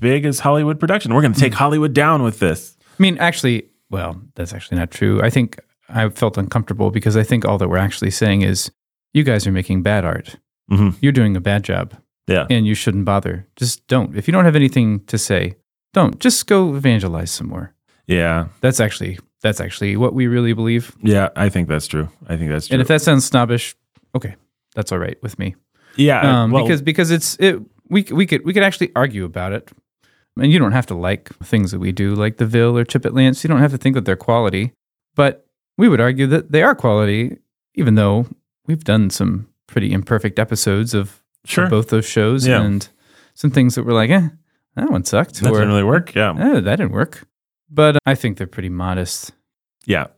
big 0.00 0.24
as 0.26 0.40
Hollywood 0.40 0.80
production. 0.80 1.14
We're 1.14 1.22
going 1.22 1.32
to 1.34 1.40
take 1.40 1.54
Hollywood 1.54 1.92
down 1.94 2.22
with 2.22 2.38
this. 2.40 2.76
I 2.98 3.02
mean, 3.02 3.18
actually, 3.18 3.68
well, 3.90 4.20
that's 4.34 4.52
actually 4.52 4.78
not 4.78 4.90
true. 4.90 5.20
I 5.22 5.30
think 5.30 5.58
I 5.88 6.08
felt 6.08 6.36
uncomfortable 6.38 6.90
because 6.90 7.16
I 7.16 7.22
think 7.22 7.44
all 7.44 7.58
that 7.58 7.68
we're 7.68 7.76
actually 7.76 8.10
saying 8.10 8.42
is 8.42 8.70
you 9.14 9.22
guys 9.22 9.46
are 9.46 9.52
making 9.52 9.82
bad 9.82 10.04
art. 10.04 10.36
Mhm. 10.70 10.96
You're 11.00 11.12
doing 11.12 11.36
a 11.36 11.40
bad 11.40 11.62
job 11.62 11.94
Yeah. 12.26 12.46
and 12.50 12.66
you 12.66 12.74
shouldn't 12.74 13.04
bother. 13.04 13.46
Just 13.56 13.86
don't. 13.86 14.16
If 14.16 14.26
you 14.26 14.32
don't 14.32 14.44
have 14.44 14.56
anything 14.56 15.00
to 15.06 15.16
say, 15.16 15.54
don't. 15.94 16.18
Just 16.18 16.46
go 16.46 16.74
evangelize 16.74 17.30
some 17.30 17.46
more. 17.48 17.72
Yeah. 18.06 18.46
That's 18.60 18.80
actually 18.80 19.18
that's 19.46 19.60
actually 19.60 19.96
what 19.96 20.12
we 20.14 20.26
really 20.26 20.52
believe. 20.54 20.94
Yeah, 21.02 21.28
I 21.36 21.48
think 21.48 21.68
that's 21.68 21.86
true. 21.86 22.08
I 22.28 22.36
think 22.36 22.50
that's 22.50 22.66
true. 22.68 22.74
And 22.74 22.82
if 22.82 22.88
that 22.88 23.00
sounds 23.02 23.24
snobbish, 23.24 23.76
okay, 24.14 24.34
that's 24.74 24.90
all 24.92 24.98
right 24.98 25.16
with 25.22 25.38
me. 25.38 25.54
yeah, 25.96 26.20
Um, 26.42 26.50
well, 26.50 26.64
because 26.64 26.82
because 26.82 27.10
it's 27.10 27.36
it 27.38 27.60
we 27.88 28.02
we 28.10 28.26
could 28.26 28.44
we 28.44 28.52
could 28.52 28.62
actually 28.64 28.90
argue 28.96 29.24
about 29.24 29.52
it. 29.52 29.70
And 30.38 30.52
you 30.52 30.58
don't 30.58 30.72
have 30.72 30.86
to 30.86 30.94
like 30.94 31.30
things 31.44 31.70
that 31.70 31.78
we 31.78 31.92
do, 31.92 32.14
like 32.14 32.36
the 32.36 32.44
Ville 32.44 32.76
or 32.76 32.84
Chip 32.84 33.06
at 33.06 33.14
Lance. 33.14 33.42
You 33.42 33.48
don't 33.48 33.60
have 33.60 33.72
to 33.72 33.78
think 33.78 33.94
that 33.94 34.04
they're 34.04 34.16
quality, 34.16 34.72
but 35.14 35.46
we 35.78 35.88
would 35.88 36.00
argue 36.00 36.26
that 36.26 36.52
they 36.52 36.62
are 36.62 36.74
quality, 36.74 37.38
even 37.74 37.94
though 37.94 38.26
we've 38.66 38.84
done 38.84 39.08
some 39.08 39.48
pretty 39.66 39.92
imperfect 39.92 40.38
episodes 40.38 40.92
of, 40.92 41.22
of 41.56 41.70
both 41.70 41.88
those 41.88 42.04
shows 42.04 42.46
Yeah. 42.46 42.60
and 42.62 42.86
some 43.32 43.50
things 43.50 43.76
that 43.76 43.84
were 43.84 43.94
like, 43.94 44.10
eh, 44.10 44.28
that 44.74 44.90
one 44.90 45.04
sucked, 45.04 45.40
that 45.40 45.50
or 45.50 45.54
didn't 45.60 45.68
really 45.68 45.84
work. 45.84 46.14
Yeah. 46.14 46.34
eh, 46.38 46.60
that 46.60 46.76
didn't 46.76 46.92
work. 46.92 47.26
But 47.70 47.96
I 48.04 48.14
think 48.14 48.36
they're 48.36 48.46
pretty 48.46 48.68
modest. 48.68 49.32
Yeah. 49.86 50.08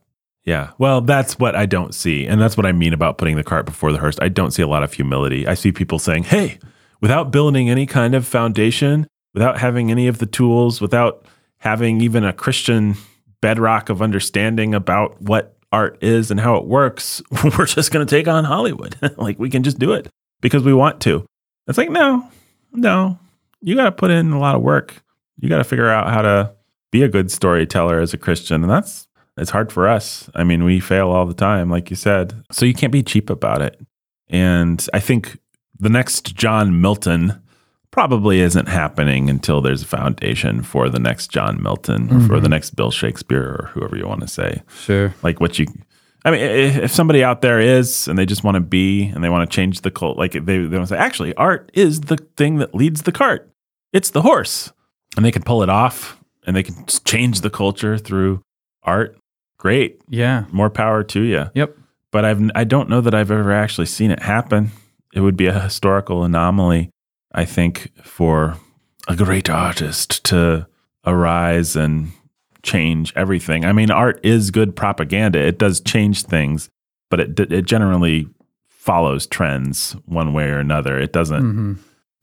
Yeah. 0.45 0.71
Well, 0.79 1.03
that's 1.03 1.39
what 1.39 1.55
I 1.55 1.67
don't 1.67 1.95
see. 1.95 2.27
And 2.27 2.41
that's 2.41 2.57
what 2.57 2.67
I 2.67 2.73
mean 2.73 2.93
about 2.93 3.19
putting 3.19 3.37
the 3.37 3.45
cart 3.45 3.67
before 3.67 3.93
the 3.93 3.99
hearse. 3.99 4.17
I 4.21 4.29
don't 4.29 4.51
see 4.51 4.63
a 4.63 4.67
lot 4.67 4.83
of 4.83 4.93
humility. 4.93 5.47
I 5.47 5.55
see 5.55 5.73
people 5.73 5.99
saying, 5.99 6.25
hey, 6.25 6.59
without 7.01 7.31
building 7.31 7.69
any 7.69 7.87
kind 7.87 8.15
of 8.15 8.27
foundation, 8.27 9.07
without 9.35 9.59
having 9.59 9.91
any 9.91 10.09
of 10.09 10.19
the 10.19 10.27
tools, 10.27 10.81
without 10.81 11.27
having 11.59 12.01
even 12.01 12.25
a 12.25 12.33
Christian 12.33 12.97
bedrock 13.41 13.89
of 13.89 14.01
understanding 14.01 14.75
about 14.75 15.21
what 15.21 15.57
art 15.71 15.99
is 16.03 16.31
and 16.31 16.41
how 16.41 16.57
it 16.57 16.65
works, 16.65 17.23
we're 17.59 17.67
just 17.67 17.93
going 17.93 18.07
to 18.07 18.11
take 18.11 18.27
on 18.27 18.45
Hollywood. 18.45 18.97
like 19.19 19.39
we 19.39 19.51
can 19.51 19.63
just 19.63 19.79
do 19.79 19.93
it 19.93 20.09
because 20.41 20.63
we 20.63 20.73
want 20.73 21.01
to. 21.03 21.27
It's 21.67 21.77
like, 21.77 21.91
no, 21.91 22.27
no, 22.73 23.19
you 23.61 23.77
got 23.77 23.85
to 23.85 23.93
put 23.93 24.11
in 24.11 24.33
a 24.33 24.39
lot 24.39 24.55
of 24.55 24.63
work. 24.63 25.03
You 25.39 25.49
got 25.49 25.59
to 25.59 25.65
figure 25.65 25.89
out 25.89 26.09
how 26.09 26.23
to 26.23 26.55
be 26.91 27.03
a 27.03 27.09
good 27.09 27.31
storyteller 27.31 28.01
as 28.01 28.15
a 28.15 28.19
Christian. 28.19 28.63
And 28.63 28.71
that's 28.71 29.08
it's 29.39 29.51
hard 29.51 29.73
for 29.73 29.89
us. 29.89 30.29
I 30.35 30.45
mean, 30.45 30.65
we 30.65 30.81
fail 30.81 31.09
all 31.09 31.27
the 31.27 31.35
time, 31.35 31.71
like 31.71 31.91
you 31.91 31.97
said. 31.97 32.43
So 32.51 32.67
you 32.67 32.75
can't 32.75 32.93
be 32.93 33.03
cheap 33.03 33.31
about 33.31 33.63
it. 33.63 33.81
And 34.29 34.87
I 34.93 35.01
think 35.01 35.39
the 35.79 35.89
next 35.89 36.35
John 36.35 36.81
Milton 36.81 37.43
probably 37.91 38.41
isn't 38.41 38.69
happening 38.69 39.31
until 39.31 39.61
there's 39.61 39.83
a 39.83 39.87
foundation 39.87 40.63
for 40.63 40.89
the 40.89 40.99
next 40.99 41.29
John 41.29 41.63
Milton 41.63 42.09
or 42.09 42.21
for 42.21 42.29
the 42.35 42.43
mm-hmm. 42.43 42.51
next 42.51 42.77
Bill 42.77 42.91
Shakespeare 42.91 43.43
or 43.43 43.71
whoever 43.73 43.97
you 43.97 44.07
want 44.07 44.21
to 44.21 44.29
say. 44.29 44.63
Sure. 44.69 45.15
Like 45.23 45.41
what 45.41 45.59
you 45.59 45.67
I 46.25 46.31
mean, 46.31 46.41
if 46.41 46.91
somebody 46.91 47.23
out 47.23 47.43
there 47.43 47.61
is 47.61 48.09
and 48.09 48.19
they 48.19 48.27
just 48.27 48.43
want 48.43 48.57
to 48.57 48.61
be 48.61 49.05
and 49.05 49.23
they 49.23 49.29
want 49.29 49.49
to 49.49 49.55
change 49.55 49.81
the 49.83 49.91
cult, 49.91 50.19
like 50.19 50.33
they, 50.33 50.39
they 50.39 50.59
want 50.59 50.89
to 50.89 50.95
say, 50.95 50.99
actually, 50.99 51.35
art 51.37 51.71
is 51.75 52.03
the 52.03 52.17
thing 52.37 52.57
that 52.57 52.75
leads 52.75 53.03
the 53.03 53.13
cart. 53.13 53.51
It's 53.93 54.11
the 54.11 54.23
horse. 54.23 54.73
And 55.17 55.25
they 55.25 55.33
can 55.33 55.43
pull 55.43 55.63
it 55.63 55.69
off 55.69 56.23
and 56.47 56.55
they 56.55 56.63
can 56.63 56.85
change 57.05 57.41
the 57.41 57.51
culture 57.51 57.97
through 57.97 58.43
art. 58.83 59.17
Great. 59.59 60.01
Yeah. 60.09 60.45
More 60.51 60.71
power 60.71 61.03
to 61.05 61.21
you. 61.21 61.47
Yep. 61.55 61.77
But 62.11 62.25
I've 62.25 62.51
I 62.55 62.65
don't 62.65 62.89
know 62.89 63.01
that 63.01 63.15
I've 63.15 63.31
ever 63.31 63.53
actually 63.53 63.87
seen 63.87 64.11
it 64.11 64.23
happen. 64.23 64.71
It 65.13 65.21
would 65.21 65.37
be 65.37 65.47
a 65.47 65.61
historical 65.61 66.25
anomaly, 66.25 66.91
I 67.33 67.45
think, 67.45 67.91
for 68.03 68.57
a 69.07 69.17
great 69.17 69.51
artist 69.51 70.25
to 70.25 70.67
arise 71.05 71.77
and 71.77 72.13
change 72.63 73.13
everything. 73.17 73.65
I 73.65 73.73
mean, 73.73 73.91
art 73.91 74.21
is 74.23 74.51
good 74.51 74.75
propaganda. 74.75 75.39
It 75.39 75.59
does 75.59 75.81
change 75.81 76.25
things, 76.25 76.71
but 77.11 77.21
it 77.21 77.41
it 77.41 77.67
generally 77.67 78.27
follows 78.69 79.27
trends 79.27 79.93
one 80.07 80.33
way 80.33 80.49
or 80.49 80.59
another. 80.59 80.99
It 80.99 81.13
doesn't 81.13 81.41
hmm 81.41 81.73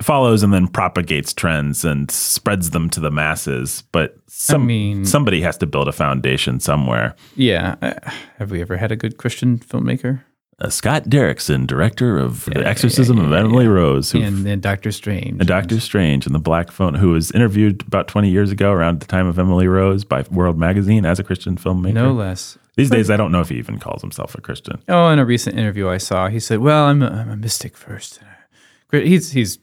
follows 0.02 0.44
and 0.44 0.54
then 0.54 0.68
propagates 0.68 1.34
trends 1.34 1.86
and 1.86 2.12
spreads 2.12 2.72
them 2.72 2.90
to 2.92 3.00
the 3.00 3.12
masses. 3.12 3.84
But 3.92 4.18
some 4.28 4.66
mean- 4.68 5.06
somebody 5.06 5.42
has 5.42 5.58
to 5.60 5.66
build 5.66 5.88
a 5.88 5.92
foundation 5.94 6.60
somewhere. 6.60 7.16
Yeah. 7.36 7.76
Uh, 7.82 7.94
have 8.38 8.52
we 8.52 8.62
ever 8.62 8.78
had 8.78 8.92
a 8.92 8.96
good 8.96 9.18
Christian 9.18 9.58
filmmaker? 9.60 10.22
Uh, 10.58 10.70
Scott 10.70 11.04
Derrickson, 11.06 11.68
director 11.68 12.18
of 12.18 12.48
Yeah, 12.48 12.60
The 12.62 12.68
Exorcism 12.68 13.18
yeah, 13.18 13.24
of 13.26 13.32
yeah, 13.32 13.40
Emily 13.40 13.66
yeah. 13.66 13.72
Rose, 13.72 14.14
And 14.14 14.46
then 14.46 14.62
Doctor 14.62 14.90
Strange. 14.94 15.32
and 15.40 15.46
Doctor 15.48 15.82
Strange 15.82 16.26
and 16.26 16.34
the 16.34 16.40
Black 16.40 16.72
Phone, 16.72 16.94
who 16.94 17.10
was 17.10 17.30
interviewed 17.32 17.86
about 17.86 18.08
20 18.08 18.30
years 18.30 18.52
ago 18.52 18.72
around 18.72 19.02
the 19.02 19.06
time 19.06 19.28
of 19.28 19.38
Emily 19.38 19.68
Rose 19.68 20.06
by 20.06 20.24
World 20.32 20.58
Magazine 20.58 21.06
as 21.06 21.20
a 21.20 21.26
Christian 21.26 21.58
filmmaker. 21.58 21.94
No 21.96 22.14
less. 22.14 22.58
These 22.78 22.90
days, 22.90 23.10
I 23.10 23.18
don't 23.18 23.34
know 23.34 23.42
if 23.42 23.50
he 23.50 23.58
even 23.58 23.80
calls 23.80 24.02
himself 24.02 24.34
a 24.36 24.40
Christian. 24.42 24.82
Oh, 24.88 25.10
in 25.10 25.20
a 25.20 25.26
recent 25.26 25.58
interview 25.58 25.90
I 25.90 25.98
saw, 25.98 26.28
he 26.30 26.40
said, 26.42 26.60
"Well, 26.60 26.86
I'm 26.86 27.02
a, 27.02 27.08
I'm 27.08 27.30
a 27.30 27.38
mystic 27.38 27.76
first. 27.78 28.20
He's 28.92 29.32
he's 29.32 29.60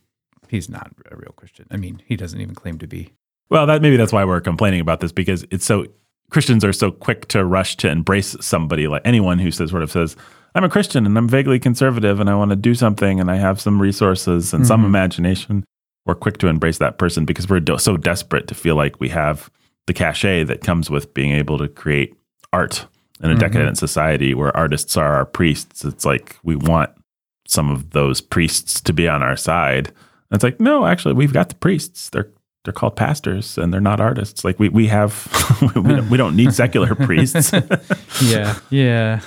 he's 0.53 0.69
not 0.69 0.93
a 1.11 1.17
real 1.17 1.33
Christian. 1.35 1.67
I 1.71 1.77
mean, 1.79 2.03
he 2.07 2.15
doesn't 2.15 2.41
even 2.41 2.55
claim 2.55 2.79
to 2.79 2.87
be. 2.87 3.13
Well, 3.49 3.67
that 3.67 3.83
maybe 3.83 3.97
that's 3.97 4.13
why 4.13 4.25
we're 4.25 4.41
complaining 4.41 4.81
about 4.81 5.01
this 5.01 5.11
because 5.11 5.45
it's 5.51 5.65
so 5.65 5.87
Christians 6.31 6.65
are 6.65 6.73
so 6.73 6.93
quick 6.93 7.27
to 7.29 7.45
rush 7.45 7.77
to 7.79 7.89
embrace 7.89 8.37
somebody 8.41 8.87
like 8.87 9.03
anyone 9.05 9.39
who 9.39 9.51
says 9.51 9.71
sort 9.71 9.83
of 9.83 9.91
says, 9.91 10.15
"I'm 10.55 10.63
a 10.63 10.69
Christian 10.69 11.07
and 11.07 11.19
I'm 11.19 11.29
vaguely 11.29 11.59
conservative 11.59 12.21
and 12.21 12.31
I 12.31 12.35
want 12.35 12.51
to 12.51 12.57
do 12.57 12.75
something 12.75 13.19
and 13.19 13.31
I 13.31 13.37
have 13.37 13.61
some 13.61 13.81
resources 13.81 14.53
and 14.53 14.67
some 14.67 14.81
mm-hmm. 14.81 14.87
imagination." 14.87 15.65
We're 16.05 16.15
quick 16.17 16.39
to 16.39 16.49
embrace 16.49 16.79
that 16.79 16.99
person 16.99 17.25
because 17.25 17.49
we're 17.49 17.61
do- 17.61 17.79
so 17.79 17.97
desperate 17.97 18.49
to 18.49 18.55
feel 18.55 18.75
like 18.75 19.01
we 19.01 19.09
have 19.11 19.51
the 19.87 19.95
cachet 19.95 20.45
that 20.45 20.61
comes 20.61 20.91
with 20.91 21.15
being 21.15 21.33
able 21.33 21.59
to 21.59 21.69
create 21.69 22.15
art 22.53 22.87
in 23.23 23.31
a 23.31 23.35
mm-hmm. 23.35 23.41
decadent 23.41 23.79
society 23.79 24.35
where 24.35 24.55
artists 24.57 24.97
are 24.97 25.15
our 25.15 25.25
priests. 25.25 25.85
It's 25.85 26.05
like 26.05 26.37
we 26.43 26.57
want 26.57 26.91
some 27.47 27.71
of 27.71 27.91
those 27.91 28.21
priests 28.21 28.81
to 28.81 28.93
be 28.93 29.09
on 29.09 29.23
our 29.23 29.37
side. 29.37 29.93
And 30.33 30.37
it's 30.37 30.45
like, 30.45 30.59
no, 30.61 30.87
actually, 30.87 31.13
we've 31.13 31.33
got 31.33 31.51
the 31.51 31.55
priests. 31.57 32.09
They're 32.11 32.31
they're 32.65 32.73
called 32.73 32.97
pastors 32.97 33.59
and 33.59 33.73
they're 33.73 33.81
not 33.83 34.01
artists. 34.01 34.45
Like 34.45 34.59
we 34.59 34.69
we 34.71 34.87
have 34.87 35.29
we, 35.77 35.83
don't, 35.83 36.09
we 36.11 36.17
don't 36.17 36.35
need 36.37 36.55
secular 36.55 36.95
priests. 36.95 37.53
Yeah, 38.23 38.59
yeah. 38.71 39.21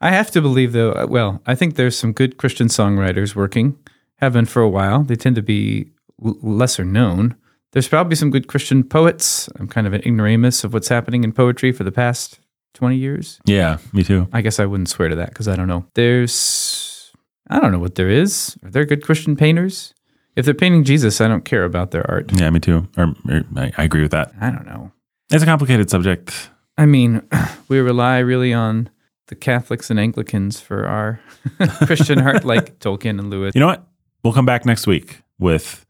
I 0.00 0.10
have 0.10 0.30
to 0.32 0.42
believe 0.42 0.72
though. 0.72 0.92
uh, 0.92 1.06
Well, 1.08 1.40
I 1.46 1.54
think 1.54 1.76
there's 1.76 1.96
some 1.96 2.12
good 2.12 2.36
Christian 2.36 2.66
songwriters 2.68 3.34
working. 3.34 3.78
Have 4.16 4.32
been 4.34 4.46
for 4.46 4.60
a 4.62 4.68
while. 4.68 5.04
They 5.04 5.14
tend 5.16 5.36
to 5.36 5.42
be 5.42 5.90
l- 6.24 6.36
lesser 6.42 6.84
known. 6.84 7.34
There's 7.72 7.88
probably 7.88 8.16
some 8.16 8.30
good 8.30 8.46
Christian 8.48 8.84
poets. 8.84 9.48
I'm 9.58 9.68
kind 9.68 9.86
of 9.86 9.92
an 9.94 10.02
ignoramus 10.04 10.62
of 10.64 10.74
what's 10.74 10.88
happening 10.88 11.24
in 11.24 11.32
poetry 11.32 11.72
for 11.72 11.84
the 11.84 11.92
past 11.92 12.38
20 12.74 12.96
years. 12.96 13.40
yeah, 13.46 13.78
me 13.92 14.02
too. 14.04 14.28
I 14.32 14.42
guess 14.42 14.58
I 14.60 14.66
wouldn't 14.66 14.88
swear 14.90 15.08
to 15.08 15.16
that 15.16 15.28
because 15.30 15.48
I 15.48 15.56
don't 15.56 15.68
know. 15.68 15.86
There's, 15.94 17.12
I 17.48 17.60
don't 17.60 17.72
know 17.72 17.78
what 17.78 17.94
there 17.94 18.10
is. 18.10 18.56
Are 18.64 18.70
there 18.70 18.84
good 18.84 19.02
Christian 19.04 19.36
painters? 19.36 19.94
If 20.34 20.44
they're 20.44 20.54
painting 20.54 20.84
Jesus, 20.84 21.20
I 21.20 21.28
don't 21.28 21.44
care 21.44 21.64
about 21.64 21.90
their 21.90 22.08
art. 22.10 22.30
Yeah, 22.38 22.50
me 22.50 22.60
too. 22.60 22.88
Or, 22.96 23.14
or 23.28 23.44
I, 23.56 23.72
I 23.76 23.84
agree 23.84 24.02
with 24.02 24.12
that. 24.12 24.32
I 24.40 24.50
don't 24.50 24.66
know. 24.66 24.90
It's 25.30 25.42
a 25.42 25.46
complicated 25.46 25.90
subject. 25.90 26.50
I 26.78 26.86
mean, 26.86 27.22
we 27.68 27.78
rely 27.80 28.18
really 28.18 28.52
on 28.52 28.90
the 29.26 29.34
Catholics 29.34 29.90
and 29.90 30.00
Anglicans 30.00 30.60
for 30.60 30.86
our 30.86 31.20
Christian 31.86 32.20
art, 32.20 32.44
like 32.44 32.78
Tolkien 32.78 33.18
and 33.18 33.30
Lewis. 33.30 33.54
You 33.54 33.60
know 33.60 33.66
what? 33.66 33.86
We'll 34.24 34.32
come 34.32 34.46
back 34.46 34.64
next 34.64 34.86
week 34.86 35.22
with 35.38 35.84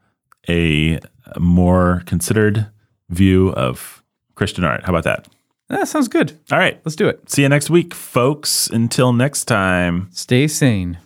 a 0.49 0.99
more 1.39 2.03
considered 2.07 2.69
view 3.11 3.51
of 3.53 4.03
Christian 4.35 4.65
art. 4.65 4.85
How 4.85 4.91
about 4.91 5.05
that? 5.05 5.29
That 5.69 5.89
sounds 5.89 6.09
good. 6.09 6.39
All 6.51 6.59
right. 6.59 6.81
Let's 6.85 6.97
do 6.97 7.09
it. 7.09 7.31
See 7.31 7.43
you 7.43 7.49
next 7.49 7.71
week, 7.71 7.95
folks. 7.95 8.69
Until 8.69 9.13
next 9.13 9.45
time. 9.45 10.09
Stay 10.13 10.47
sane. 10.47 10.99